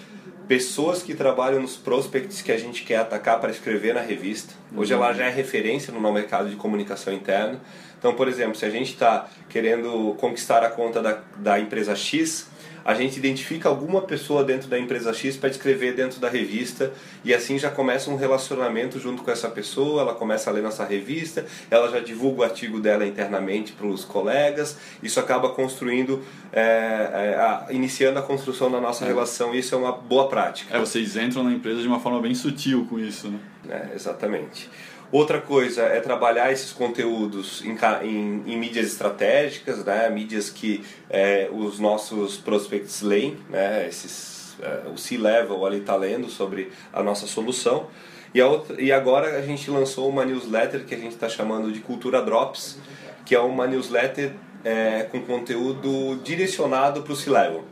pessoas 0.47 1.03
que 1.03 1.13
trabalham 1.13 1.61
nos 1.61 1.75
prospects 1.75 2.41
que 2.41 2.51
a 2.51 2.57
gente 2.57 2.83
quer 2.83 2.97
atacar 2.97 3.39
para 3.39 3.51
escrever 3.51 3.93
na 3.93 4.01
revista. 4.01 4.53
Hoje 4.75 4.93
ela 4.93 5.13
já 5.13 5.25
é 5.25 5.29
referência 5.29 5.93
no 5.93 6.11
mercado 6.11 6.49
de 6.49 6.55
comunicação 6.55 7.13
interna. 7.13 7.59
Então, 7.99 8.15
por 8.15 8.27
exemplo, 8.27 8.55
se 8.55 8.65
a 8.65 8.69
gente 8.69 8.93
está 8.93 9.27
querendo 9.49 10.15
conquistar 10.17 10.63
a 10.63 10.69
conta 10.69 11.01
da, 11.01 11.21
da 11.37 11.59
empresa 11.59 11.95
X, 11.95 12.49
a 12.87 12.93
gente 12.93 13.17
identifica 13.17 13.67
alguma 13.67 14.01
pessoa 14.01 14.45
dentro 14.45 14.69
da 14.69 14.79
empresa 14.79 15.13
X 15.13 15.35
para 15.35 15.49
escrever 15.49 15.93
dentro 15.93 16.21
da 16.21 16.29
revista 16.29 16.93
e 17.21 17.33
assim 17.33 17.59
já 17.59 17.69
começa 17.69 18.09
um 18.09 18.15
relacionamento 18.15 18.97
junto 18.97 19.23
com 19.23 19.29
essa 19.29 19.49
pessoa, 19.49 20.03
ela 20.03 20.15
começa 20.15 20.49
a 20.49 20.53
ler 20.53 20.63
nossa 20.63 20.85
revista, 20.85 21.45
ela 21.69 21.91
já 21.91 21.99
divulga 21.99 22.39
o 22.39 22.43
artigo 22.45 22.79
dela 22.79 23.05
internamente 23.05 23.73
para 23.73 23.85
os 23.87 24.05
colegas, 24.05 24.77
isso 25.03 25.19
acaba 25.19 25.49
construindo, 25.49 26.23
é, 26.53 26.61
é, 26.61 27.35
a, 27.35 27.67
iniciando 27.71 28.19
a 28.19 28.21
construção 28.21 28.71
da 28.71 28.79
nossa 28.79 29.03
é. 29.03 29.07
relação 29.09 29.53
e 29.53 29.59
isso 29.59 29.75
é 29.75 29.77
uma 29.77 29.91
boa 29.91 30.29
prática. 30.29 30.73
É, 30.73 30.79
vocês 30.79 31.17
entram 31.17 31.43
na 31.43 31.51
empresa 31.51 31.81
de 31.81 31.87
uma 31.89 31.99
forma 31.99 32.21
bem 32.21 32.33
sutil 32.33 32.87
com 32.89 32.97
isso, 32.97 33.27
né? 33.27 33.39
É, 33.69 33.95
exatamente. 33.95 34.69
Outra 35.09 35.39
coisa 35.39 35.83
é 35.83 36.01
trabalhar 36.01 36.51
esses 36.51 36.73
conteúdos 36.73 37.63
em, 37.63 37.77
em, 38.03 38.43
em 38.45 38.57
mídias 38.57 38.87
estratégicas, 38.87 39.85
né? 39.85 40.09
mídias 40.09 40.49
que 40.49 40.83
é, 41.09 41.49
os 41.49 41.79
nossos 41.79 42.35
prospects 42.35 43.01
leem, 43.01 43.37
né? 43.49 43.87
esses, 43.87 44.57
é, 44.61 44.89
o 44.93 44.97
C-Level 44.97 45.65
ali 45.65 45.77
está 45.77 45.95
lendo 45.95 46.29
sobre 46.29 46.73
a 46.91 47.01
nossa 47.01 47.25
solução. 47.25 47.87
E, 48.33 48.41
outra, 48.41 48.81
e 48.81 48.91
agora 48.91 49.37
a 49.37 49.41
gente 49.41 49.71
lançou 49.71 50.09
uma 50.09 50.25
newsletter 50.25 50.83
que 50.83 50.93
a 50.93 50.97
gente 50.97 51.13
está 51.13 51.29
chamando 51.29 51.71
de 51.71 51.79
Cultura 51.79 52.21
Drops, 52.21 52.77
que 53.25 53.33
é 53.33 53.39
uma 53.39 53.65
newsletter 53.65 54.33
é, 54.65 55.03
com 55.03 55.21
conteúdo 55.21 56.19
direcionado 56.21 57.01
para 57.03 57.13
o 57.13 57.15
C-Level, 57.15 57.63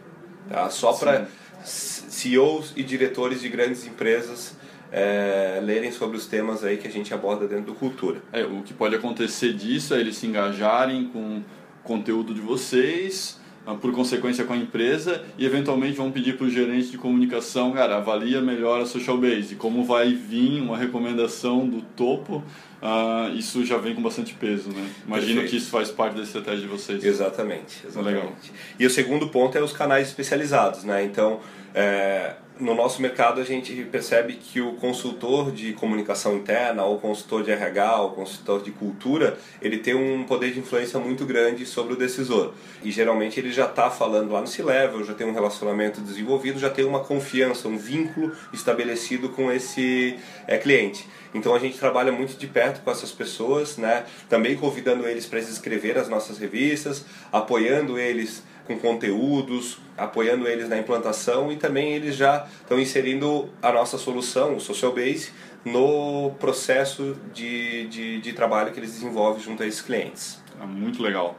tá? 0.49 0.69
só 0.69 0.93
para 0.93 1.27
CEOs 1.65 2.71
e 2.77 2.83
diretores 2.83 3.41
de 3.41 3.49
grandes 3.49 3.85
empresas 3.85 4.55
é, 4.97 5.59
lerem 5.61 5.91
sobre 5.91 6.15
os 6.15 6.25
temas 6.25 6.63
aí 6.63 6.77
que 6.77 6.87
a 6.87 6.91
gente 6.91 7.13
aborda 7.13 7.45
dentro 7.45 7.65
do 7.65 7.73
Cultura. 7.73 8.21
É, 8.31 8.45
o 8.45 8.61
que 8.61 8.73
pode 8.73 8.95
acontecer 8.95 9.51
disso 9.51 9.93
é 9.93 9.99
eles 9.99 10.15
se 10.15 10.25
engajarem 10.25 11.09
com 11.11 11.39
o 11.39 11.43
conteúdo 11.83 12.33
de 12.33 12.39
vocês, 12.39 13.37
ah, 13.67 13.73
por 13.73 13.91
consequência 13.91 14.45
com 14.45 14.53
a 14.53 14.55
empresa, 14.55 15.21
e 15.37 15.45
eventualmente 15.45 15.97
vão 15.97 16.11
pedir 16.11 16.37
para 16.37 16.45
o 16.45 16.49
gerente 16.49 16.91
de 16.91 16.97
comunicação, 16.97 17.73
cara, 17.73 17.97
avalia 17.97 18.39
melhor 18.39 18.79
a 18.79 18.85
social 18.85 19.17
base. 19.17 19.55
Como 19.55 19.83
vai 19.83 20.13
vir 20.13 20.61
uma 20.61 20.77
recomendação 20.77 21.67
do 21.67 21.81
topo, 21.81 22.41
uh, 22.81 23.35
isso 23.35 23.65
já 23.65 23.77
vem 23.77 23.95
com 23.95 24.01
bastante 24.01 24.33
peso, 24.33 24.69
né? 24.69 24.89
Imagino 25.05 25.41
Perfeito. 25.41 25.49
que 25.49 25.57
isso 25.57 25.71
faz 25.71 25.91
parte 25.91 26.15
da 26.15 26.23
estratégia 26.23 26.61
de 26.61 26.67
vocês. 26.67 27.03
Exatamente, 27.03 27.85
exatamente. 27.85 28.15
Legal. 28.15 28.33
E 28.79 28.85
o 28.85 28.89
segundo 28.89 29.27
ponto 29.27 29.57
é 29.57 29.61
os 29.61 29.73
canais 29.73 30.07
especializados, 30.07 30.85
né? 30.85 31.03
Então, 31.03 31.41
é, 31.73 32.35
no 32.59 32.73
nosso 32.73 33.01
mercado 33.01 33.41
a 33.41 33.43
gente 33.43 33.73
percebe 33.91 34.33
que 34.33 34.61
o 34.61 34.73
consultor 34.73 35.51
de 35.51 35.73
comunicação 35.73 36.35
interna, 36.35 36.83
ou 36.83 36.99
consultor 36.99 37.43
de 37.43 37.51
RH, 37.51 38.01
ou 38.01 38.11
consultor 38.11 38.61
de 38.61 38.71
cultura, 38.71 39.37
ele 39.61 39.79
tem 39.79 39.93
um 39.93 40.23
poder 40.23 40.51
de 40.53 40.59
influência 40.59 40.99
muito 40.99 41.25
grande 41.25 41.65
sobre 41.65 41.93
o 41.93 41.97
decisor. 41.97 42.53
E 42.83 42.91
geralmente 42.91 43.39
ele 43.39 43.51
já 43.51 43.65
está 43.65 43.89
falando 43.89 44.31
lá 44.31 44.41
no 44.41 44.47
C-Level, 44.47 45.03
já 45.03 45.13
tem 45.13 45.27
um 45.27 45.33
relacionamento 45.33 45.99
desenvolvido, 45.99 46.59
já 46.59 46.69
tem 46.69 46.85
uma 46.85 47.01
confiança, 47.01 47.67
um 47.67 47.77
vínculo 47.77 48.31
estabelecido 48.53 49.29
com 49.29 49.51
esse 49.51 50.17
é, 50.47 50.57
cliente. 50.57 51.07
Então 51.33 51.53
a 51.53 51.59
gente 51.59 51.77
trabalha 51.77 52.13
muito 52.13 52.37
de 52.37 52.47
perto 52.47 52.81
com 52.81 52.89
essas 52.89 53.11
pessoas, 53.11 53.75
né? 53.75 54.05
também 54.29 54.55
convidando 54.55 55.05
eles 55.05 55.25
para 55.25 55.39
escrever 55.39 55.97
as 55.97 56.07
nossas 56.07 56.37
revistas, 56.37 57.05
apoiando 57.31 57.99
eles 57.99 58.41
com 58.65 58.77
conteúdos, 58.77 59.77
apoiando 59.97 60.47
eles 60.47 60.67
na 60.67 60.77
implantação 60.77 61.51
e 61.51 61.55
também 61.55 61.93
eles 61.93 62.15
já 62.15 62.47
estão 62.61 62.79
inserindo 62.79 63.49
a 63.61 63.71
nossa 63.71 63.97
solução, 63.97 64.55
o 64.55 64.59
Social 64.59 64.93
Base, 64.93 65.31
no 65.63 66.31
processo 66.39 67.15
de, 67.33 67.87
de, 67.87 68.21
de 68.21 68.33
trabalho 68.33 68.71
que 68.71 68.79
eles 68.79 68.91
desenvolvem 68.91 69.41
junto 69.41 69.63
a 69.63 69.67
esses 69.67 69.81
clientes. 69.81 70.41
Ah, 70.59 70.65
muito 70.65 71.01
legal. 71.01 71.37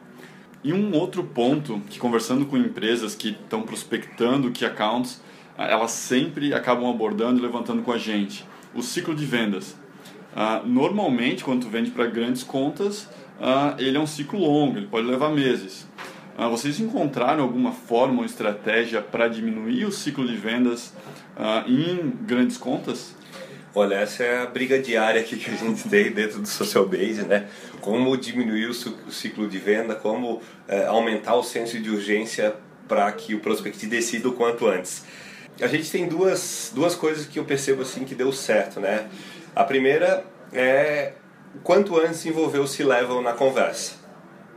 E 0.63 0.73
um 0.73 0.95
outro 0.97 1.23
ponto 1.23 1.81
que 1.89 1.99
conversando 1.99 2.47
com 2.47 2.57
empresas 2.57 3.15
que 3.15 3.31
estão 3.31 3.63
prospectando 3.63 4.51
que 4.51 4.65
accounts, 4.65 5.21
ah, 5.57 5.67
elas 5.67 5.93
sempre 5.93 6.53
acabam 6.53 6.91
abordando 6.91 7.39
e 7.39 7.43
levantando 7.43 7.83
com 7.83 7.93
a 7.93 7.99
gente 7.99 8.45
o 8.75 8.83
ciclo 8.83 9.15
de 9.15 9.25
vendas. 9.25 9.77
Uh, 10.37 10.67
normalmente, 10.67 11.43
quando 11.43 11.63
tu 11.63 11.69
vende 11.71 11.91
para 11.91 12.07
grandes 12.07 12.43
contas, 12.43 13.05
uh, 13.41 13.75
ele 13.79 13.97
é 13.97 14.01
um 14.01 14.07
ciclo 14.07 14.39
longo, 14.39 14.77
ele 14.77 14.87
pode 14.87 15.07
levar 15.07 15.31
meses. 15.31 15.89
Uh, 16.39 16.51
vocês 16.51 16.79
encontraram 16.81 17.43
alguma 17.43 17.73
forma 17.73 18.21
ou 18.21 18.25
estratégia 18.25 19.01
para 19.01 19.29
diminuir 19.29 19.85
o 19.85 19.93
ciclo 19.93 20.27
de 20.27 20.37
vendas 20.37 20.93
em 21.67 22.11
grandes 22.25 22.57
contas? 22.57 23.15
Olha, 23.79 23.97
essa 23.97 24.23
é 24.25 24.41
a 24.41 24.47
briga 24.47 24.79
diária 24.79 25.23
que 25.23 25.35
a 25.35 25.55
gente 25.55 25.87
tem 25.87 26.11
dentro 26.11 26.41
do 26.41 26.49
Social 26.49 26.89
Base, 26.89 27.27
né? 27.27 27.47
Como 27.83 28.17
diminuir 28.17 28.69
o 28.69 29.13
ciclo 29.13 29.47
de 29.47 29.59
venda, 29.59 29.95
como 29.95 30.41
eh, 30.67 30.87
aumentar 30.87 31.35
o 31.35 31.43
senso 31.43 31.79
de 31.79 31.91
urgência 31.91 32.57
para 32.89 33.13
que 33.13 33.35
o 33.35 33.41
prospect 33.41 33.87
decida 33.87 34.31
o 34.31 34.33
quanto 34.33 34.67
antes. 34.67 35.05
A 35.61 35.67
gente 35.67 35.91
tem 35.91 36.09
duas, 36.09 36.73
duas 36.75 36.95
coisas 36.95 37.27
que 37.27 37.39
eu 37.39 37.45
percebo 37.45 37.83
assim 37.83 38.07
que 38.07 38.15
deu 38.15 38.33
certo, 38.33 38.81
né? 38.81 39.09
A 39.55 39.63
primeira 39.63 40.25
é 40.55 41.13
quanto 41.63 41.99
antes 41.99 42.25
envolver 42.25 42.61
o 42.61 42.67
C-Level 42.67 43.21
na 43.21 43.35
conversa. 43.35 43.97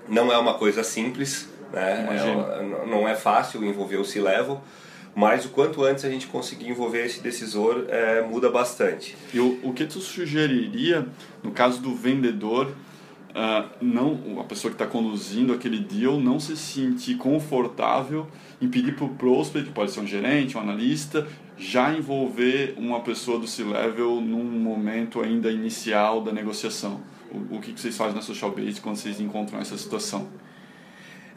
Não 0.07 0.31
é 0.31 0.37
uma 0.37 0.53
coisa 0.53 0.81
simples, 0.81 1.48
né? 1.71 2.07
É, 2.09 2.87
não 2.87 3.07
é 3.07 3.15
fácil 3.15 3.63
envolver 3.63 3.97
o 3.97 4.05
C-Level, 4.05 4.61
mas 5.15 5.45
o 5.45 5.49
quanto 5.49 5.83
antes 5.83 6.05
a 6.05 6.09
gente 6.09 6.27
conseguir 6.27 6.69
envolver 6.69 7.05
esse 7.05 7.21
decisor 7.21 7.85
é, 7.89 8.21
muda 8.21 8.49
bastante. 8.49 9.17
E 9.33 9.39
o, 9.39 9.59
o 9.63 9.73
que 9.73 9.85
tu 9.85 9.99
sugeriria 9.99 11.07
no 11.43 11.51
caso 11.51 11.81
do 11.81 11.93
vendedor 11.95 12.67
uh, 13.29 13.69
não 13.81 14.39
a 14.39 14.43
pessoa 14.43 14.71
que 14.71 14.75
está 14.75 14.85
conduzindo 14.85 15.53
aquele 15.53 15.79
deal 15.79 16.19
não 16.19 16.39
se 16.39 16.55
sentir 16.55 17.15
confortável 17.15 18.27
em 18.61 18.67
pedir 18.67 18.95
para 18.95 19.05
o 19.05 19.09
prospect, 19.09 19.71
pode 19.71 19.91
ser 19.91 20.01
um 20.01 20.07
gerente, 20.07 20.57
um 20.57 20.61
analista, 20.61 21.27
já 21.57 21.93
envolver 21.93 22.75
uma 22.77 23.01
pessoa 23.01 23.39
do 23.39 23.47
C-level 23.47 24.21
num 24.21 24.43
momento 24.43 25.21
ainda 25.21 25.51
inicial 25.51 26.21
da 26.21 26.31
negociação. 26.31 27.01
O, 27.31 27.57
o 27.57 27.61
que, 27.61 27.73
que 27.73 27.79
vocês 27.79 27.95
fazem 27.95 28.15
na 28.15 28.21
social 28.21 28.51
base 28.51 28.81
quando 28.81 28.97
vocês 28.97 29.19
encontram 29.19 29.59
essa 29.59 29.77
situação? 29.77 30.27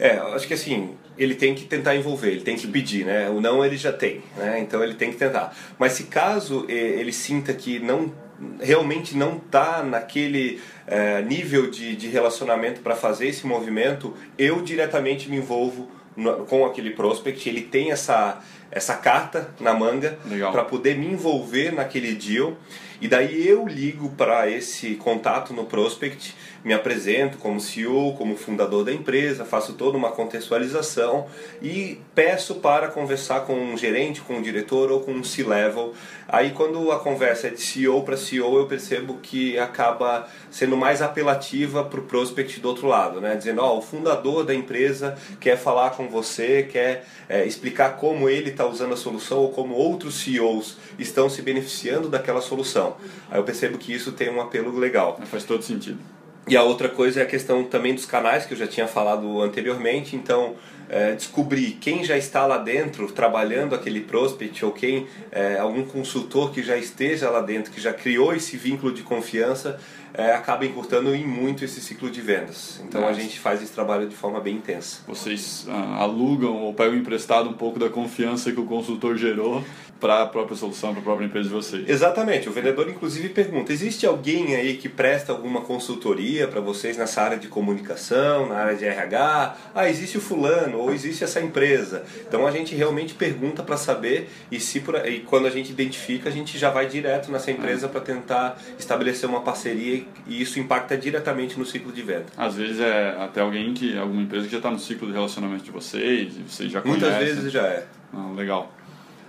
É, 0.02 0.16
acho 0.35 0.49
que 0.49 0.54
assim, 0.54 0.97
ele 1.16 1.37
tem 1.37 1.54
que 1.54 1.64
tentar 1.64 1.94
envolver, 1.94 2.32
ele 2.32 2.40
tem 2.40 2.56
que 2.56 2.66
pedir, 2.66 3.04
né? 3.04 3.30
O 3.30 3.40
não 3.40 3.64
ele 3.64 3.76
já 3.76 3.92
tem, 3.92 4.21
né? 4.37 4.59
Então 4.59 4.82
ele 4.82 4.94
tem 4.94 5.12
que 5.12 5.16
tentar. 5.16 5.56
Mas 5.78 5.92
se 5.92 6.04
caso 6.04 6.66
ele 6.68 7.12
sinta 7.12 7.54
que 7.54 7.78
não 7.78 8.12
realmente 8.61 9.16
não 9.16 9.37
está 9.37 9.85
naquele 9.85 10.61
é, 10.88 11.23
nível 11.23 11.71
de, 11.71 11.94
de 11.94 12.09
relacionamento 12.09 12.80
para 12.80 12.97
fazer 12.97 13.28
esse 13.28 13.47
movimento, 13.47 14.16
eu 14.37 14.61
diretamente 14.61 15.30
me 15.30 15.37
envolvo 15.37 15.88
no, 16.16 16.44
com 16.47 16.66
aquele 16.66 16.90
prospect, 16.90 17.49
ele 17.49 17.61
tem 17.62 17.92
essa, 17.92 18.42
essa 18.73 18.94
carta 18.94 19.54
na 19.61 19.73
manga 19.73 20.18
para 20.50 20.64
poder 20.64 20.99
me 20.99 21.06
envolver 21.06 21.73
naquele 21.73 22.16
deal 22.16 22.56
e 23.00 23.09
daí 23.09 23.47
eu 23.49 23.66
ligo 23.66 24.11
para 24.11 24.49
esse 24.49 24.94
contato 24.94 25.52
no 25.52 25.64
prospect 25.64 26.35
me 26.64 26.73
apresento 26.73 27.38
como 27.38 27.61
CEO, 27.61 28.14
como 28.14 28.37
fundador 28.37 28.85
da 28.85 28.92
empresa, 28.92 29.45
faço 29.45 29.73
toda 29.75 29.97
uma 29.97 30.11
contextualização 30.11 31.26
e 31.61 32.00
peço 32.14 32.57
para 32.57 32.88
conversar 32.88 33.40
com 33.40 33.54
um 33.54 33.76
gerente, 33.76 34.21
com 34.21 34.35
um 34.35 34.42
diretor 34.42 34.90
ou 34.90 35.00
com 35.00 35.12
um 35.12 35.25
C-level. 35.25 35.92
Aí 36.28 36.50
quando 36.50 36.92
a 36.92 36.99
conversa 36.99 37.49
é 37.49 37.50
de 37.50 37.61
CEO 37.61 38.02
para 38.02 38.16
CEO, 38.16 38.59
eu 38.59 38.66
percebo 38.66 39.19
que 39.21 39.59
acaba 39.59 40.28
sendo 40.50 40.76
mais 40.76 41.02
apelativa 41.02 41.85
para 41.85 42.00
o 42.00 42.04
prospect 42.04 42.61
do 42.61 42.69
outro 42.69 42.87
lado, 42.87 43.21
né? 43.21 43.35
Dizendo, 43.35 43.61
ó, 43.61 43.75
oh, 43.75 43.78
o 43.78 43.83
fundador 43.83 44.45
da 44.45 44.54
empresa 44.54 45.16
quer 45.40 45.57
falar 45.57 45.90
com 45.90 46.09
você, 46.09 46.62
quer 46.62 47.04
é, 47.28 47.45
explicar 47.45 47.97
como 47.97 48.28
ele 48.28 48.50
está 48.50 48.66
usando 48.66 48.95
a 48.95 48.97
solução 48.97 49.38
ou 49.38 49.50
como 49.50 49.75
outros 49.75 50.23
CEOs 50.23 50.78
estão 50.99 51.28
se 51.28 51.42
beneficiando 51.42 52.09
daquela 52.09 52.40
solução. 52.40 52.97
Aí 53.31 53.38
eu 53.38 53.45
percebo 53.45 53.78
que 53.78 53.92
isso 53.92 54.12
tem 54.12 54.31
um 54.31 54.40
apelo 54.40 54.78
legal. 54.78 55.19
Faz 55.26 55.45
todo 55.45 55.62
sentido. 55.62 56.22
E 56.49 56.57
a 56.57 56.63
outra 56.63 56.89
coisa 56.89 57.21
é 57.21 57.23
a 57.23 57.27
questão 57.27 57.63
também 57.65 57.95
dos 57.95 58.05
canais, 58.05 58.45
que 58.45 58.55
eu 58.55 58.59
já 58.59 58.67
tinha 58.67 58.89
falado 58.89 59.41
anteriormente. 59.41 60.17
Então, 60.17 60.57
é, 60.89 61.15
descobrir 61.15 61.79
quem 61.81 62.05
já 62.05 62.19
está 62.19 62.45
lá 62.47 62.59
dentro 62.59 63.11
trabalhando 63.13 63.75
aquele 63.75 64.01
prospect 64.01 64.65
ou 64.65 64.73
quem 64.73 65.07
é, 65.31 65.59
algum 65.59 65.85
consultor 65.85 66.53
que 66.53 66.63
já 66.63 66.77
esteja 66.77 67.31
lá 67.31 67.41
dentro, 67.41 67.73
que 67.73 67.81
já 67.81 67.93
criou 67.93 68.35
esse 68.35 68.57
vínculo 68.57 68.93
de 68.93 69.03
confiança, 69.03 69.81
é, 70.14 70.33
acaba 70.33 70.64
encurtando 70.66 71.14
em 71.14 71.26
muito 71.26 71.64
esse 71.64 71.81
ciclo 71.81 72.11
de 72.11 72.21
vendas. 72.21 72.81
Então, 72.85 73.00
Nossa. 73.00 73.12
a 73.12 73.21
gente 73.21 73.38
faz 73.38 73.62
esse 73.62 73.73
trabalho 73.73 74.09
de 74.09 74.14
forma 74.14 74.40
bem 74.40 74.57
intensa. 74.57 75.00
Vocês 75.07 75.66
ah, 75.69 75.97
alugam 76.00 76.57
ou 76.62 76.75
pegam 76.75 76.97
emprestado 76.97 77.49
um 77.49 77.54
pouco 77.54 77.78
da 77.78 77.88
confiança 77.88 78.52
que 78.52 78.61
o 78.61 78.66
consultor 78.66 79.16
gerou 79.16 79.64
para 80.02 80.23
a 80.23 80.26
própria 80.26 80.57
solução, 80.57 80.90
para 80.90 81.00
a 81.00 81.04
própria 81.04 81.26
empresa 81.26 81.49
de 81.49 81.54
vocês. 81.54 81.88
Exatamente. 81.88 82.49
O 82.49 82.52
vendedor, 82.52 82.88
inclusive, 82.88 83.28
pergunta: 83.28 83.73
existe 83.73 84.04
alguém 84.04 84.57
aí 84.57 84.76
que 84.76 84.88
presta 84.88 85.31
alguma 85.31 85.61
consultoria 85.61 86.49
para 86.49 86.61
vocês 86.61 86.97
nessa 86.97 87.23
área 87.23 87.38
de 87.38 87.47
comunicação, 87.47 88.49
na 88.49 88.57
área 88.57 88.75
de 88.75 88.85
RH? 88.85 89.57
Ah, 89.73 89.88
existe 89.88 90.19
o 90.19 90.21
fulano, 90.21 90.78
ou 90.78 90.92
existe 90.92 91.23
essa 91.23 91.40
empresa. 91.40 92.04
Então 92.26 92.45
a 92.47 92.50
gente 92.50 92.75
realmente 92.75 93.14
pergunta 93.14 93.62
para 93.62 93.76
saber 93.76 94.28
e, 94.50 94.59
se 94.59 94.81
por, 94.81 94.97
e 95.07 95.21
quando 95.21 95.47
a 95.47 95.50
gente 95.50 95.71
identifica, 95.71 96.28
a 96.28 96.33
gente 96.33 96.59
já 96.59 96.69
vai 96.69 96.87
direto 96.87 97.31
nessa 97.31 97.52
empresa 97.52 97.88
para 97.88 98.00
tentar 98.00 98.61
estabelecer 98.76 99.28
uma 99.28 99.40
parceria 99.40 100.01
e 100.26 100.40
isso 100.40 100.59
impacta 100.59 100.97
diretamente 100.97 101.59
no 101.59 101.64
ciclo 101.64 101.92
de 101.92 102.02
venda. 102.02 102.26
Às 102.37 102.56
vezes 102.56 102.80
é 102.80 103.16
até 103.21 103.40
alguém 103.40 103.73
que, 103.75 103.97
alguma 103.97 104.23
empresa 104.23 104.47
que 104.47 104.52
já 104.52 104.59
está 104.59 104.71
no 104.71 104.78
ciclo 104.78 105.06
de 105.09 105.12
relacionamento 105.12 105.64
de 105.64 105.71
vocês 105.71 106.37
e 106.37 106.42
vocês 106.42 106.73
já 106.73 106.80
conhecem. 106.80 107.09
Muitas 107.09 107.25
vezes 107.25 107.52
já 107.52 107.62
é. 107.62 107.87
Ah, 108.12 108.30
legal. 108.37 108.73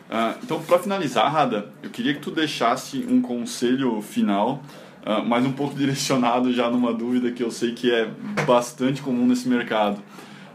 Uh, 0.09 0.37
então, 0.43 0.61
para 0.61 0.79
finalizar, 0.79 1.31
Rada, 1.31 1.71
eu 1.81 1.89
queria 1.89 2.13
que 2.13 2.19
tu 2.19 2.29
deixasse 2.29 3.05
um 3.09 3.21
conselho 3.21 4.01
final, 4.01 4.61
uh, 5.05 5.23
mas 5.25 5.45
um 5.45 5.51
pouco 5.51 5.73
direcionado 5.77 6.53
já 6.53 6.69
numa 6.69 6.93
dúvida 6.93 7.31
que 7.31 7.41
eu 7.41 7.49
sei 7.49 7.73
que 7.73 7.91
é 7.91 8.09
bastante 8.45 9.01
comum 9.01 9.25
nesse 9.25 9.47
mercado. 9.47 10.01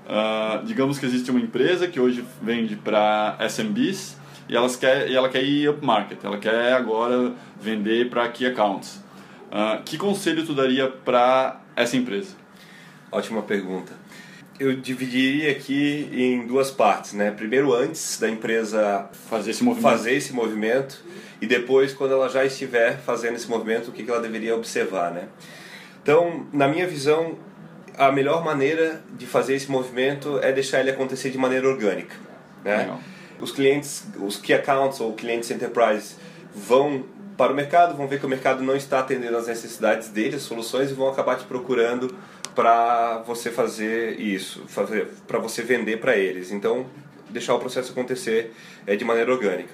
Uh, 0.06 0.64
digamos 0.64 0.98
que 0.98 1.04
existe 1.04 1.30
uma 1.30 1.40
empresa 1.40 1.88
que 1.88 1.98
hoje 2.00 2.24
vende 2.40 2.76
para 2.76 3.36
SMBs 3.40 4.16
e, 4.48 4.56
elas 4.56 4.76
quer, 4.76 5.10
e 5.10 5.14
ela 5.14 5.28
quer 5.28 5.44
ir 5.44 5.68
upmarket, 5.68 6.18
ela 6.24 6.38
quer 6.38 6.72
agora 6.72 7.32
vender 7.60 8.08
para 8.08 8.26
key 8.28 8.46
accounts. 8.46 9.04
Que 9.84 9.96
conselho 9.96 10.44
tu 10.44 10.54
daria 10.54 10.88
para 10.88 11.60
essa 11.74 11.96
empresa? 11.96 12.34
Ótima 13.10 13.42
pergunta 13.42 13.92
eu 14.58 14.74
dividiria 14.74 15.52
aqui 15.52 16.08
em 16.12 16.46
duas 16.46 16.70
partes, 16.70 17.12
né? 17.12 17.30
Primeiro 17.30 17.72
antes 17.72 18.18
da 18.18 18.28
empresa 18.28 19.08
fazer 19.28 19.52
esse 19.52 19.62
movimento, 19.62 19.82
fazer 19.88 20.12
esse 20.14 20.32
movimento 20.32 21.00
e 21.40 21.46
depois 21.46 21.94
quando 21.94 22.12
ela 22.12 22.28
já 22.28 22.44
estiver 22.44 22.98
fazendo 22.98 23.36
esse 23.36 23.48
movimento, 23.48 23.88
o 23.88 23.92
que 23.92 24.08
ela 24.10 24.20
deveria 24.20 24.56
observar, 24.56 25.12
né? 25.12 25.28
Então, 26.02 26.46
na 26.52 26.66
minha 26.66 26.86
visão, 26.86 27.38
a 27.96 28.10
melhor 28.10 28.44
maneira 28.44 29.02
de 29.16 29.26
fazer 29.26 29.54
esse 29.54 29.70
movimento 29.70 30.40
é 30.40 30.52
deixar 30.52 30.80
ele 30.80 30.90
acontecer 30.90 31.30
de 31.30 31.38
maneira 31.38 31.68
orgânica, 31.68 32.16
né? 32.64 32.78
Legal. 32.78 33.00
Os 33.40 33.52
clientes, 33.52 34.08
os 34.18 34.36
key 34.36 34.52
accounts 34.52 35.00
ou 35.00 35.12
clientes 35.12 35.48
enterprise 35.52 36.16
vão 36.52 37.04
para 37.38 37.52
o 37.52 37.54
mercado, 37.54 37.96
vão 37.96 38.08
ver 38.08 38.18
que 38.18 38.26
o 38.26 38.28
mercado 38.28 38.64
não 38.64 38.74
está 38.74 38.98
atendendo 38.98 39.36
às 39.36 39.46
necessidades 39.46 40.08
deles, 40.08 40.34
as 40.34 40.42
soluções 40.42 40.90
e 40.90 40.94
vão 40.94 41.08
acabar 41.08 41.36
te 41.36 41.44
procurando 41.44 42.12
para 42.52 43.22
você 43.24 43.48
fazer 43.52 44.20
isso, 44.20 44.64
fazer 44.66 45.06
para 45.24 45.38
você 45.38 45.62
vender 45.62 45.98
para 45.98 46.16
eles. 46.16 46.50
Então, 46.50 46.84
deixar 47.30 47.54
o 47.54 47.60
processo 47.60 47.92
acontecer 47.92 48.52
é, 48.84 48.96
de 48.96 49.04
maneira 49.04 49.32
orgânica. 49.32 49.72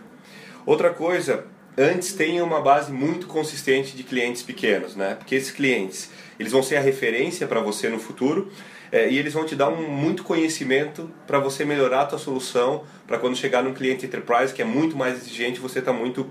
Outra 0.67 0.91
coisa, 0.91 1.47
antes 1.77 2.13
tenha 2.13 2.45
uma 2.45 2.61
base 2.61 2.93
muito 2.93 3.27
consistente 3.27 3.97
de 3.97 4.03
clientes 4.03 4.43
pequenos, 4.43 4.95
né? 4.95 5.15
Porque 5.15 5.35
esses 5.35 5.51
clientes, 5.51 6.11
eles 6.39 6.53
vão 6.53 6.63
ser 6.63 6.77
a 6.77 6.81
referência 6.83 7.47
para 7.47 7.61
você 7.61 7.89
no 7.89 7.99
futuro 7.99 8.53
é, 8.93 9.09
e 9.09 9.19
eles 9.19 9.33
vão 9.33 9.47
te 9.47 9.57
dar 9.57 9.71
um, 9.71 9.89
muito 9.89 10.23
conhecimento 10.23 11.11
para 11.27 11.39
você 11.39 11.65
melhorar 11.65 12.03
a 12.03 12.07
tua 12.07 12.19
solução 12.19 12.85
para 13.07 13.17
quando 13.17 13.37
chegar 13.37 13.63
num 13.63 13.73
cliente 13.73 14.05
enterprise 14.05 14.53
que 14.53 14.61
é 14.61 14.67
muito 14.67 14.95
mais 14.99 15.17
exigente, 15.17 15.61
você 15.61 15.79
está 15.79 15.95
muito 15.95 16.31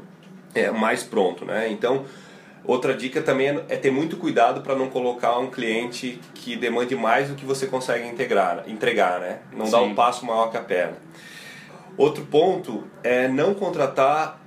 é, 0.53 0.71
mais 0.71 1.03
pronto, 1.03 1.45
né? 1.45 1.69
Então, 1.69 2.05
Outra 2.65 2.93
dica 2.93 3.21
também 3.21 3.49
é, 3.49 3.65
é 3.69 3.77
ter 3.77 3.91
muito 3.91 4.15
cuidado 4.15 4.61
para 4.61 4.75
não 4.75 4.89
colocar 4.89 5.37
um 5.37 5.49
cliente 5.49 6.19
que 6.33 6.55
demande 6.55 6.95
mais 6.95 7.27
do 7.27 7.35
que 7.35 7.45
você 7.45 7.67
consegue 7.67 8.07
integrar, 8.07 8.63
entregar, 8.67 9.19
né? 9.19 9.39
Não 9.51 9.65
Sim. 9.65 9.71
dar 9.71 9.81
um 9.81 9.93
passo 9.93 10.25
maior 10.25 10.49
que 10.49 10.57
a 10.57 10.61
perna. 10.61 10.97
Outro 11.97 12.25
ponto 12.25 12.85
é 13.03 13.27
não 13.27 13.53
contratar 13.53 14.39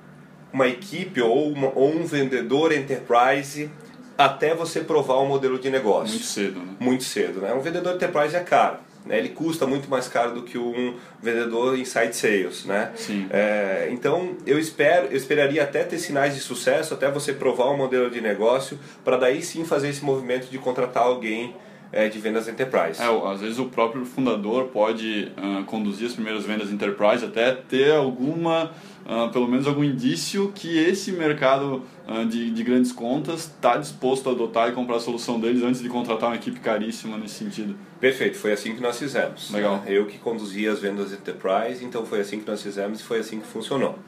uma 0.53 0.67
equipe 0.67 1.21
ou, 1.21 1.53
uma, 1.53 1.71
ou 1.75 1.95
um 1.95 2.05
vendedor 2.07 2.73
enterprise 2.73 3.71
até 4.17 4.55
você 4.55 4.81
provar 4.81 5.17
o 5.17 5.25
um 5.25 5.29
modelo 5.29 5.59
de 5.59 5.69
negócio. 5.69 6.15
Muito 6.15 6.27
cedo, 6.27 6.61
né? 6.61 6.75
Muito 6.81 7.05
cedo, 7.05 7.41
né? 7.43 7.53
Um 7.53 7.61
vendedor 7.61 7.95
enterprise 7.95 8.35
é 8.35 8.41
caro. 8.41 8.79
Né? 9.07 9.19
Ele 9.19 9.29
custa 9.29 9.67
muito 9.67 9.89
mais 9.89 10.09
caro 10.09 10.35
do 10.35 10.43
que 10.43 10.59
um 10.59 10.97
vendedor 11.23 11.79
inside 11.79 12.15
sales, 12.15 12.65
né? 12.65 12.93
Sim. 12.97 13.27
É, 13.31 13.89
então 13.91 14.37
eu 14.45 14.59
espero, 14.59 15.07
eu 15.07 15.17
esperaria 15.17 15.63
até 15.63 15.85
ter 15.85 15.99
sinais 15.99 16.35
de 16.35 16.41
sucesso, 16.41 16.93
até 16.93 17.11
você 17.11 17.33
provar 17.33 17.71
um 17.71 17.77
modelo 17.77 18.11
de 18.11 18.21
negócio, 18.21 18.79
para 19.05 19.17
daí 19.17 19.43
sim 19.43 19.65
fazer 19.65 19.89
esse 19.89 20.05
movimento 20.05 20.49
de 20.51 20.59
contratar 20.59 21.05
alguém 21.05 21.55
é, 21.93 22.09
de 22.09 22.19
vendas 22.19 22.49
enterprise. 22.49 23.01
É, 23.01 23.31
às 23.31 23.41
vezes 23.41 23.59
o 23.59 23.67
próprio 23.67 24.05
fundador 24.05 24.67
pode 24.67 25.33
uh, 25.37 25.65
conduzir 25.65 26.07
as 26.07 26.15
primeiras 26.15 26.45
vendas 26.45 26.71
enterprise 26.71 27.25
até 27.25 27.53
ter 27.53 27.93
alguma 27.93 28.73
uh, 29.07 29.31
pelo 29.33 29.49
menos 29.49 29.67
algum 29.67 29.85
indício 29.85 30.53
que 30.55 30.79
esse 30.79 31.13
mercado 31.13 31.83
uh, 32.07 32.27
de, 32.27 32.51
de 32.51 32.63
grandes 32.63 32.93
contas 32.93 33.45
está 33.45 33.77
disposto 33.77 34.29
a 34.29 34.33
adotar 34.33 34.69
e 34.69 34.73
comprar 34.73 34.97
a 34.97 35.01
solução 35.01 35.39
deles 35.41 35.63
antes 35.63 35.81
de 35.81 35.89
contratar 35.89 36.31
uma 36.31 36.37
equipe 36.37 36.61
caríssima 36.61 37.17
nesse 37.17 37.35
sentido. 37.35 37.77
Perfeito, 38.01 38.37
foi 38.37 38.53
assim 38.53 38.75
que 38.75 38.83
nós 38.83 38.99
fizemos. 38.99 39.51
Legal. 39.51 39.83
Eu 39.87 40.07
que 40.07 40.19
conduzia 40.19 40.73
as 40.73 40.81
vendas 40.81 41.13
enterprise, 41.13 41.85
então 41.85 42.05
foi 42.05 42.21
assim 42.21 42.41
que 42.41 42.47
nós 42.49 42.63
fizemos 42.63 43.01
e 43.01 43.03
foi 43.03 43.21
assim 43.21 43.41
que 43.41 43.47
funcionou. 43.47 43.99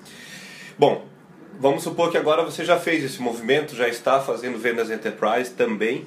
Bom, 0.79 1.07
vamos 1.59 1.83
supor 1.83 2.11
que 2.11 2.19
agora 2.19 2.45
você 2.45 2.65
já 2.65 2.79
fez 2.79 3.03
esse 3.03 3.21
movimento, 3.23 3.75
já 3.75 3.89
está 3.89 4.21
fazendo 4.21 4.59
vendas 4.59 4.91
enterprise 4.91 5.53
também. 5.53 6.07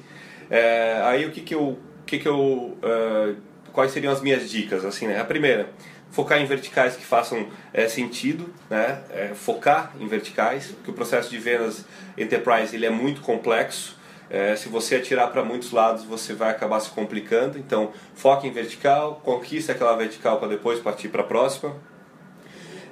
É, 0.52 1.00
aí 1.02 1.24
o 1.24 1.30
que 1.30 1.40
que 1.40 1.54
eu, 1.54 1.78
que 2.04 2.18
que 2.18 2.28
eu 2.28 2.36
uh, 2.36 3.34
quais 3.72 3.90
seriam 3.90 4.12
as 4.12 4.20
minhas 4.20 4.50
dicas 4.50 4.84
assim, 4.84 5.06
né? 5.06 5.18
A 5.18 5.24
primeira, 5.24 5.70
focar 6.10 6.38
em 6.38 6.44
verticais 6.44 6.94
que 6.94 7.02
façam 7.02 7.48
é, 7.72 7.88
sentido, 7.88 8.52
né? 8.68 9.02
É, 9.08 9.28
focar 9.34 9.94
em 9.98 10.06
verticais, 10.06 10.66
porque 10.66 10.90
o 10.90 10.94
processo 10.94 11.30
de 11.30 11.38
vendas 11.38 11.86
enterprise 12.18 12.76
ele 12.76 12.84
é 12.84 12.90
muito 12.90 13.22
complexo. 13.22 13.98
É, 14.28 14.54
se 14.54 14.68
você 14.68 14.96
atirar 14.96 15.30
para 15.30 15.42
muitos 15.42 15.72
lados, 15.72 16.04
você 16.04 16.34
vai 16.34 16.50
acabar 16.50 16.80
se 16.80 16.90
complicando. 16.90 17.58
Então, 17.58 17.90
foque 18.14 18.46
em 18.46 18.52
vertical, 18.52 19.22
conquiste 19.24 19.72
aquela 19.72 19.96
vertical 19.96 20.38
para 20.38 20.48
depois 20.48 20.78
partir 20.80 21.08
para 21.08 21.22
a 21.22 21.24
próxima. 21.24 21.74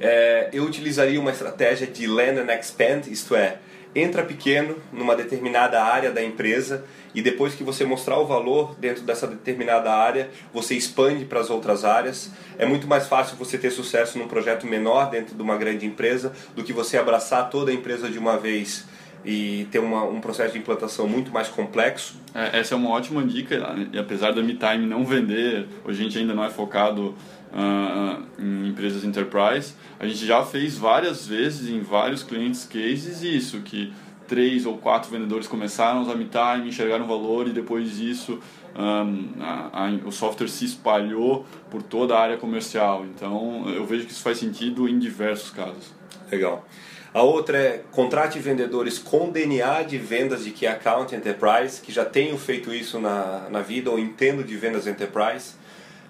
É, 0.01 0.49
eu 0.51 0.64
utilizaria 0.64 1.20
uma 1.20 1.31
estratégia 1.31 1.87
de 1.87 2.07
land 2.07 2.40
and 2.40 2.55
expand, 2.59 3.03
isto 3.07 3.37
é, 3.37 3.59
entra 3.94 4.22
pequeno 4.22 4.76
numa 4.92 5.16
determinada 5.16 5.83
área 5.83 6.11
da 6.11 6.22
empresa 6.22 6.85
e 7.14 7.20
depois 7.20 7.55
que 7.55 7.64
você 7.64 7.85
mostrar 7.85 8.18
o 8.18 8.26
valor 8.26 8.76
dentro 8.76 9.03
dessa 9.03 9.26
determinada 9.26 9.92
área, 9.92 10.31
você 10.53 10.74
expande 10.74 11.24
para 11.24 11.40
as 11.40 11.50
outras 11.50 11.85
áreas. 11.85 12.31
É 12.57 12.64
muito 12.64 12.87
mais 12.87 13.07
fácil 13.09 13.37
você 13.37 13.59
ter 13.59 13.70
sucesso 13.70 14.18
num 14.18 14.29
projeto 14.29 14.66
menor 14.66 15.11
dentro 15.11 15.35
de 15.35 15.42
uma 15.42 15.57
grande 15.57 15.87
empresa 15.87 16.33
do 16.55 16.62
que 16.62 16.72
você 16.72 16.96
abraçar 16.96 17.50
toda 17.50 17.70
a 17.70 17.74
empresa 17.74 18.09
de 18.09 18.18
uma 18.18 18.38
vez 18.38 18.87
e 19.24 19.66
ter 19.70 19.79
uma, 19.79 20.05
um 20.05 20.20
processo 20.20 20.53
de 20.53 20.59
implantação 20.59 21.07
muito 21.07 21.31
mais 21.31 21.48
complexo. 21.48 22.14
É, 22.35 22.61
essa 22.61 22.74
é 22.74 22.76
uma 22.76 22.90
ótima 22.90 23.22
dica, 23.22 23.57
e 23.92 23.98
apesar 23.98 24.33
da 24.33 24.42
MeTime 24.42 24.87
não 24.87 25.05
vender, 25.05 25.66
a 25.87 25.92
gente 25.92 26.18
ainda 26.18 26.35
não 26.35 26.44
é 26.44 26.50
focado 26.50 27.14
uh, 27.53 28.23
em 28.39 28.69
empresas 28.69 29.05
enterprise, 29.05 29.75
a 29.99 30.07
gente 30.07 30.25
já 30.27 30.45
fez 30.45 30.77
várias 30.77 31.27
vezes 31.27 31.69
em 31.69 31.81
vários 31.81 32.23
clientes 32.23 32.65
cases 32.65 33.23
isso, 33.23 33.61
que 33.61 33.93
três 34.27 34.65
ou 34.65 34.79
quatro 34.79 35.11
vendedores 35.11 35.49
começaram 35.49 35.99
a 35.99 36.03
usar 36.03 36.15
MeTime, 36.15 36.69
enxergaram 36.69 37.07
valor 37.07 37.49
e 37.49 37.53
depois 37.53 37.97
disso 37.97 38.39
um, 38.77 39.43
a, 39.43 39.87
a, 39.87 39.91
o 40.07 40.13
software 40.13 40.49
se 40.49 40.65
espalhou 40.65 41.45
por 41.69 41.83
toda 41.83 42.17
a 42.17 42.21
área 42.21 42.37
comercial. 42.37 43.05
Então 43.05 43.69
eu 43.69 43.85
vejo 43.85 44.07
que 44.07 44.13
isso 44.13 44.23
faz 44.23 44.39
sentido 44.39 44.89
em 44.89 44.99
diversos 44.99 45.51
casos. 45.51 45.93
Legal. 46.31 46.65
A 47.13 47.23
outra 47.23 47.59
é 47.59 47.85
contrate 47.91 48.39
vendedores 48.39 48.97
com 48.97 49.31
DNA 49.31 49.83
de 49.83 49.99
vendas 49.99 50.45
de 50.45 50.53
Key 50.53 50.69
Account 50.69 51.13
Enterprise, 51.13 51.81
que 51.81 51.91
já 51.91 52.05
tenham 52.05 52.39
feito 52.39 52.73
isso 52.73 53.01
na, 53.01 53.49
na 53.51 53.61
vida 53.63 53.91
ou 53.91 53.99
entendo 53.99 54.45
de 54.45 54.57
vendas 54.57 54.87
Enterprise. 54.87 55.55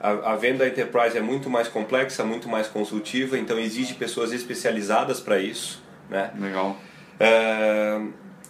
A, 0.00 0.32
a, 0.32 0.36
venda 0.36 0.66
Enterprise 0.66 1.16
é 1.16 1.20
muito 1.20 1.50
mais 1.50 1.68
complexa, 1.68 2.24
muito 2.24 2.48
mais 2.48 2.66
consultiva, 2.66 3.38
então 3.38 3.58
exige 3.58 3.94
pessoas 3.94 4.32
especializadas 4.32 5.20
para 5.20 5.38
isso. 5.38 5.82
Né? 6.08 6.30
Legal. 6.38 6.76
É, 7.18 8.00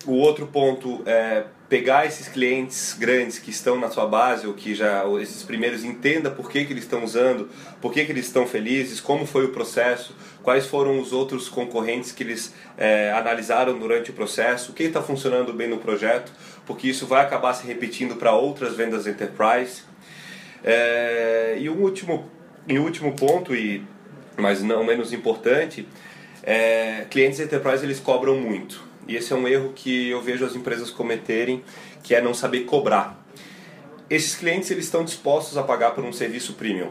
o 0.07 0.13
outro 0.13 0.47
ponto 0.47 1.03
é 1.05 1.45
pegar 1.69 2.05
esses 2.05 2.27
clientes 2.27 2.97
grandes 2.99 3.39
que 3.39 3.51
estão 3.51 3.79
na 3.79 3.89
sua 3.89 4.05
base 4.05 4.45
ou 4.45 4.55
que 4.55 4.75
já 4.75 5.05
ou 5.05 5.21
esses 5.21 5.45
primeiros 5.45 5.85
entenda 5.85 6.29
por 6.29 6.51
que, 6.51 6.65
que 6.65 6.73
eles 6.73 6.83
estão 6.83 7.05
usando, 7.05 7.49
por 7.81 7.93
que, 7.93 8.05
que 8.05 8.11
eles 8.11 8.27
estão 8.27 8.45
felizes, 8.45 9.01
como 9.01 9.25
foi 9.25 9.45
o 9.45 9.51
processo, 9.51 10.17
quais 10.43 10.67
foram 10.67 10.99
os 11.01 11.13
outros 11.13 11.49
concorrentes 11.49 12.11
que 12.11 12.25
eles 12.25 12.53
é, 12.77 13.13
analisaram 13.13 13.79
durante 13.79 14.11
o 14.11 14.13
processo, 14.13 14.73
o 14.73 14.75
que 14.75 14.83
está 14.83 15.01
funcionando 15.01 15.53
bem 15.53 15.69
no 15.69 15.79
projeto, 15.79 16.33
porque 16.67 16.89
isso 16.89 17.07
vai 17.07 17.25
acabar 17.25 17.55
se 17.55 17.65
repetindo 17.67 18.17
para 18.17 18.33
outras 18.33 18.75
vendas 18.75 19.07
enterprise. 19.07 19.83
É, 20.63 21.57
e 21.59 21.69
o 21.69 21.75
último, 21.75 22.31
e 22.69 22.79
último 22.79 23.15
ponto, 23.15 23.55
e 23.55 23.83
mas 24.37 24.63
não 24.63 24.83
menos 24.83 25.13
importante, 25.13 25.87
é, 26.43 27.07
clientes 27.11 27.39
enterprise 27.41 27.85
eles 27.85 28.01
cobram 28.01 28.37
muito. 28.37 28.83
E 29.07 29.17
esse 29.17 29.33
é 29.33 29.37
um 29.37 29.47
erro 29.47 29.73
que 29.75 30.09
eu 30.09 30.21
vejo 30.23 30.45
as 30.45 30.55
empresas 30.55 30.91
cometerem, 30.91 31.63
que 32.03 32.15
é 32.15 32.21
não 32.21 32.33
saber 32.33 32.61
cobrar. 32.61 33.19
Esses 34.09 34.35
clientes 34.35 34.71
eles 34.71 34.87
estão 34.87 35.05
dispostos 35.05 35.57
a 35.57 35.63
pagar 35.63 35.93
por 35.93 36.05
um 36.05 36.13
serviço 36.13 36.55
premium, 36.55 36.91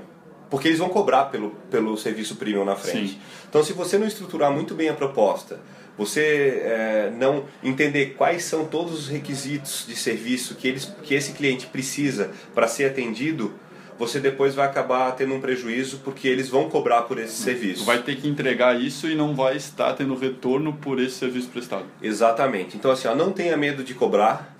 porque 0.49 0.67
eles 0.67 0.79
vão 0.79 0.89
cobrar 0.89 1.25
pelo, 1.25 1.51
pelo 1.69 1.97
serviço 1.97 2.35
premium 2.35 2.63
na 2.63 2.75
frente. 2.75 3.13
Sim. 3.13 3.19
Então, 3.49 3.63
se 3.63 3.73
você 3.73 3.97
não 3.97 4.07
estruturar 4.07 4.51
muito 4.51 4.73
bem 4.73 4.89
a 4.89 4.93
proposta, 4.93 5.59
você 5.99 6.61
é, 6.63 7.11
não 7.19 7.43
entender 7.61 8.15
quais 8.17 8.45
são 8.45 8.65
todos 8.65 8.97
os 8.97 9.07
requisitos 9.09 9.83
de 9.85 9.97
serviço 9.97 10.55
que, 10.55 10.65
eles, 10.65 10.85
que 11.03 11.13
esse 11.13 11.33
cliente 11.33 11.67
precisa 11.67 12.31
para 12.55 12.69
ser 12.69 12.85
atendido, 12.85 13.53
você 13.97 14.17
depois 14.17 14.55
vai 14.55 14.65
acabar 14.65 15.11
tendo 15.11 15.33
um 15.33 15.41
prejuízo 15.41 15.99
porque 16.01 16.25
eles 16.25 16.47
vão 16.47 16.69
cobrar 16.69 17.01
por 17.01 17.19
esse 17.19 17.35
serviço. 17.35 17.83
Vai 17.83 18.01
ter 18.01 18.15
que 18.15 18.29
entregar 18.29 18.79
isso 18.79 19.09
e 19.09 19.13
não 19.13 19.35
vai 19.35 19.57
estar 19.57 19.91
tendo 19.91 20.15
retorno 20.15 20.71
por 20.71 21.01
esse 21.01 21.15
serviço 21.15 21.49
prestado. 21.49 21.83
Exatamente. 22.01 22.77
Então 22.77 22.91
assim, 22.91 23.09
ó, 23.09 23.13
não 23.13 23.33
tenha 23.33 23.57
medo 23.57 23.83
de 23.83 23.93
cobrar. 23.93 24.57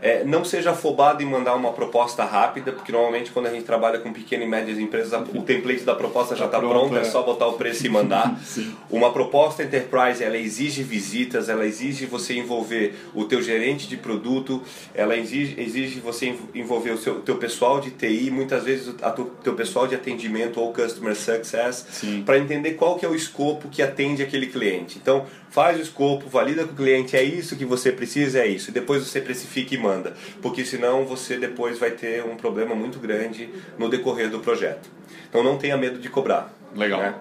É, 0.00 0.24
não 0.24 0.44
seja 0.44 0.70
afobado 0.70 1.22
em 1.22 1.26
mandar 1.26 1.54
uma 1.54 1.72
proposta 1.72 2.24
rápida, 2.24 2.72
porque 2.72 2.92
normalmente 2.92 3.30
quando 3.30 3.46
a 3.46 3.50
gente 3.50 3.64
trabalha 3.64 3.98
com 3.98 4.12
pequenas 4.12 4.46
e 4.46 4.50
médias 4.50 4.78
empresas, 4.78 5.12
o 5.34 5.42
template 5.42 5.84
da 5.84 5.94
proposta 5.94 6.36
já 6.36 6.46
está 6.46 6.60
tá 6.60 6.66
pronto, 6.66 6.96
é. 6.96 7.00
é 7.00 7.04
só 7.04 7.22
botar 7.22 7.46
o 7.46 7.54
preço 7.54 7.86
e 7.86 7.88
mandar. 7.88 8.38
uma 8.90 9.12
proposta 9.12 9.62
enterprise, 9.62 10.22
ela 10.22 10.36
exige 10.36 10.82
visitas, 10.82 11.48
ela 11.48 11.66
exige 11.66 12.06
você 12.06 12.34
envolver 12.34 12.94
o 13.14 13.24
teu 13.24 13.42
gerente 13.42 13.88
de 13.88 13.96
produto, 13.96 14.62
ela 14.94 15.16
exige, 15.16 15.60
exige 15.60 16.00
você 16.00 16.34
envolver 16.54 16.90
o 16.90 16.98
seu 16.98 17.20
teu 17.20 17.36
pessoal 17.36 17.80
de 17.80 17.90
TI, 17.90 18.30
muitas 18.30 18.64
vezes 18.64 18.88
o 18.88 18.94
teu 19.42 19.54
pessoal 19.54 19.86
de 19.86 19.94
atendimento 19.94 20.60
ou 20.60 20.72
customer 20.72 21.16
success, 21.16 22.04
para 22.24 22.38
entender 22.38 22.72
qual 22.72 22.96
que 22.96 23.04
é 23.04 23.08
o 23.08 23.14
escopo 23.14 23.68
que 23.68 23.82
atende 23.82 24.22
aquele 24.22 24.46
cliente. 24.46 24.98
Então, 25.00 25.26
faz 25.50 25.78
o 25.78 25.82
escopo, 25.82 26.28
valida 26.28 26.64
com 26.64 26.72
o 26.72 26.76
cliente, 26.76 27.16
é 27.16 27.22
isso 27.22 27.56
que 27.56 27.64
você 27.64 27.90
precisa, 27.90 28.40
é 28.40 28.46
isso. 28.46 28.70
E 28.70 28.72
depois 28.72 29.06
você 29.06 29.20
precifica 29.20 29.74
e 29.74 29.78
manda. 29.78 30.14
Porque 30.42 30.64
senão 30.64 31.04
você 31.04 31.36
depois 31.36 31.78
vai 31.78 31.90
ter 31.90 32.24
um 32.24 32.36
problema 32.36 32.74
muito 32.74 32.98
grande 32.98 33.48
no 33.78 33.88
decorrer 33.88 34.30
do 34.30 34.40
projeto. 34.40 34.88
Então 35.28 35.42
não 35.42 35.58
tenha 35.58 35.76
medo 35.76 35.98
de 35.98 36.08
cobrar. 36.08 36.52
Legal. 36.74 37.00
Né? 37.00 37.14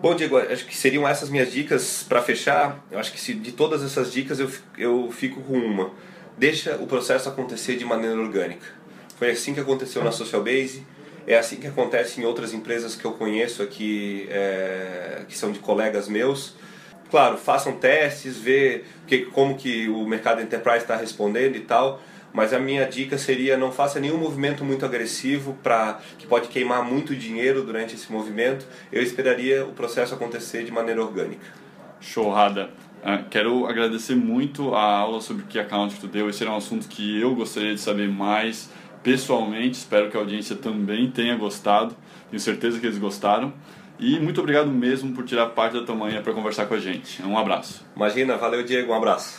Bom, 0.00 0.14
Diego, 0.14 0.38
acho 0.38 0.64
que 0.64 0.76
seriam 0.76 1.08
essas 1.08 1.28
minhas 1.28 1.50
dicas 1.50 2.04
para 2.08 2.22
fechar. 2.22 2.84
Eu 2.90 2.98
acho 2.98 3.10
que 3.12 3.20
se, 3.20 3.34
de 3.34 3.50
todas 3.50 3.82
essas 3.82 4.12
dicas 4.12 4.38
eu, 4.38 4.48
eu 4.76 5.10
fico 5.10 5.40
com 5.42 5.54
uma. 5.54 5.90
Deixa 6.36 6.76
o 6.76 6.86
processo 6.86 7.28
acontecer 7.28 7.76
de 7.76 7.84
maneira 7.84 8.16
orgânica. 8.16 8.66
Foi 9.18 9.30
assim 9.30 9.52
que 9.52 9.58
aconteceu 9.58 10.04
na 10.04 10.12
Social 10.12 10.42
Base. 10.42 10.86
É 11.26 11.36
assim 11.36 11.56
que 11.56 11.66
acontece 11.66 12.20
em 12.20 12.24
outras 12.24 12.54
empresas 12.54 12.94
que 12.94 13.04
eu 13.04 13.12
conheço 13.12 13.62
aqui, 13.62 14.28
é, 14.30 15.24
que 15.28 15.36
são 15.36 15.50
de 15.50 15.58
colegas 15.58 16.08
meus. 16.08 16.54
Claro, 17.10 17.38
façam 17.38 17.72
testes, 17.72 18.36
vê 18.36 18.84
que, 19.06 19.26
como 19.26 19.56
que 19.56 19.88
o 19.88 20.06
mercado 20.06 20.42
enterprise 20.42 20.78
está 20.78 20.94
respondendo 20.94 21.56
e 21.56 21.60
tal, 21.60 22.00
mas 22.32 22.52
a 22.52 22.58
minha 22.58 22.84
dica 22.84 23.16
seria 23.16 23.56
não 23.56 23.72
faça 23.72 23.98
nenhum 23.98 24.18
movimento 24.18 24.64
muito 24.64 24.84
agressivo 24.84 25.56
para 25.62 26.00
que 26.18 26.26
pode 26.26 26.48
queimar 26.48 26.84
muito 26.84 27.16
dinheiro 27.16 27.62
durante 27.62 27.94
esse 27.94 28.12
movimento. 28.12 28.66
Eu 28.92 29.02
esperaria 29.02 29.64
o 29.64 29.72
processo 29.72 30.14
acontecer 30.14 30.64
de 30.64 30.70
maneira 30.70 31.02
orgânica. 31.02 31.46
Chorrada. 32.00 32.70
Uh, 32.98 33.28
quero 33.30 33.66
agradecer 33.66 34.14
muito 34.14 34.74
a 34.74 34.82
aula 34.82 35.20
sobre 35.20 35.44
Key 35.44 35.60
Account 35.60 35.94
que 35.94 36.00
tu 36.00 36.06
deu. 36.06 36.28
Esse 36.28 36.42
era 36.42 36.52
um 36.52 36.56
assunto 36.56 36.88
que 36.88 37.20
eu 37.20 37.34
gostaria 37.34 37.74
de 37.74 37.80
saber 37.80 38.08
mais 38.08 38.70
pessoalmente. 39.02 39.78
Espero 39.78 40.10
que 40.10 40.16
a 40.16 40.20
audiência 40.20 40.56
também 40.56 41.10
tenha 41.10 41.36
gostado. 41.36 41.96
Tenho 42.28 42.40
certeza 42.40 42.78
que 42.78 42.86
eles 42.86 42.98
gostaram. 42.98 43.54
E 43.98 44.18
muito 44.20 44.40
obrigado 44.40 44.70
mesmo 44.70 45.12
por 45.12 45.24
tirar 45.24 45.46
parte 45.46 45.74
da 45.74 45.84
tua 45.84 45.94
manhã 45.94 46.22
para 46.22 46.32
conversar 46.32 46.66
com 46.66 46.74
a 46.74 46.78
gente. 46.78 47.22
Um 47.22 47.36
abraço. 47.36 47.84
Imagina, 47.96 48.36
valeu 48.36 48.62
Diego, 48.62 48.92
um 48.92 48.94
abraço. 48.94 49.36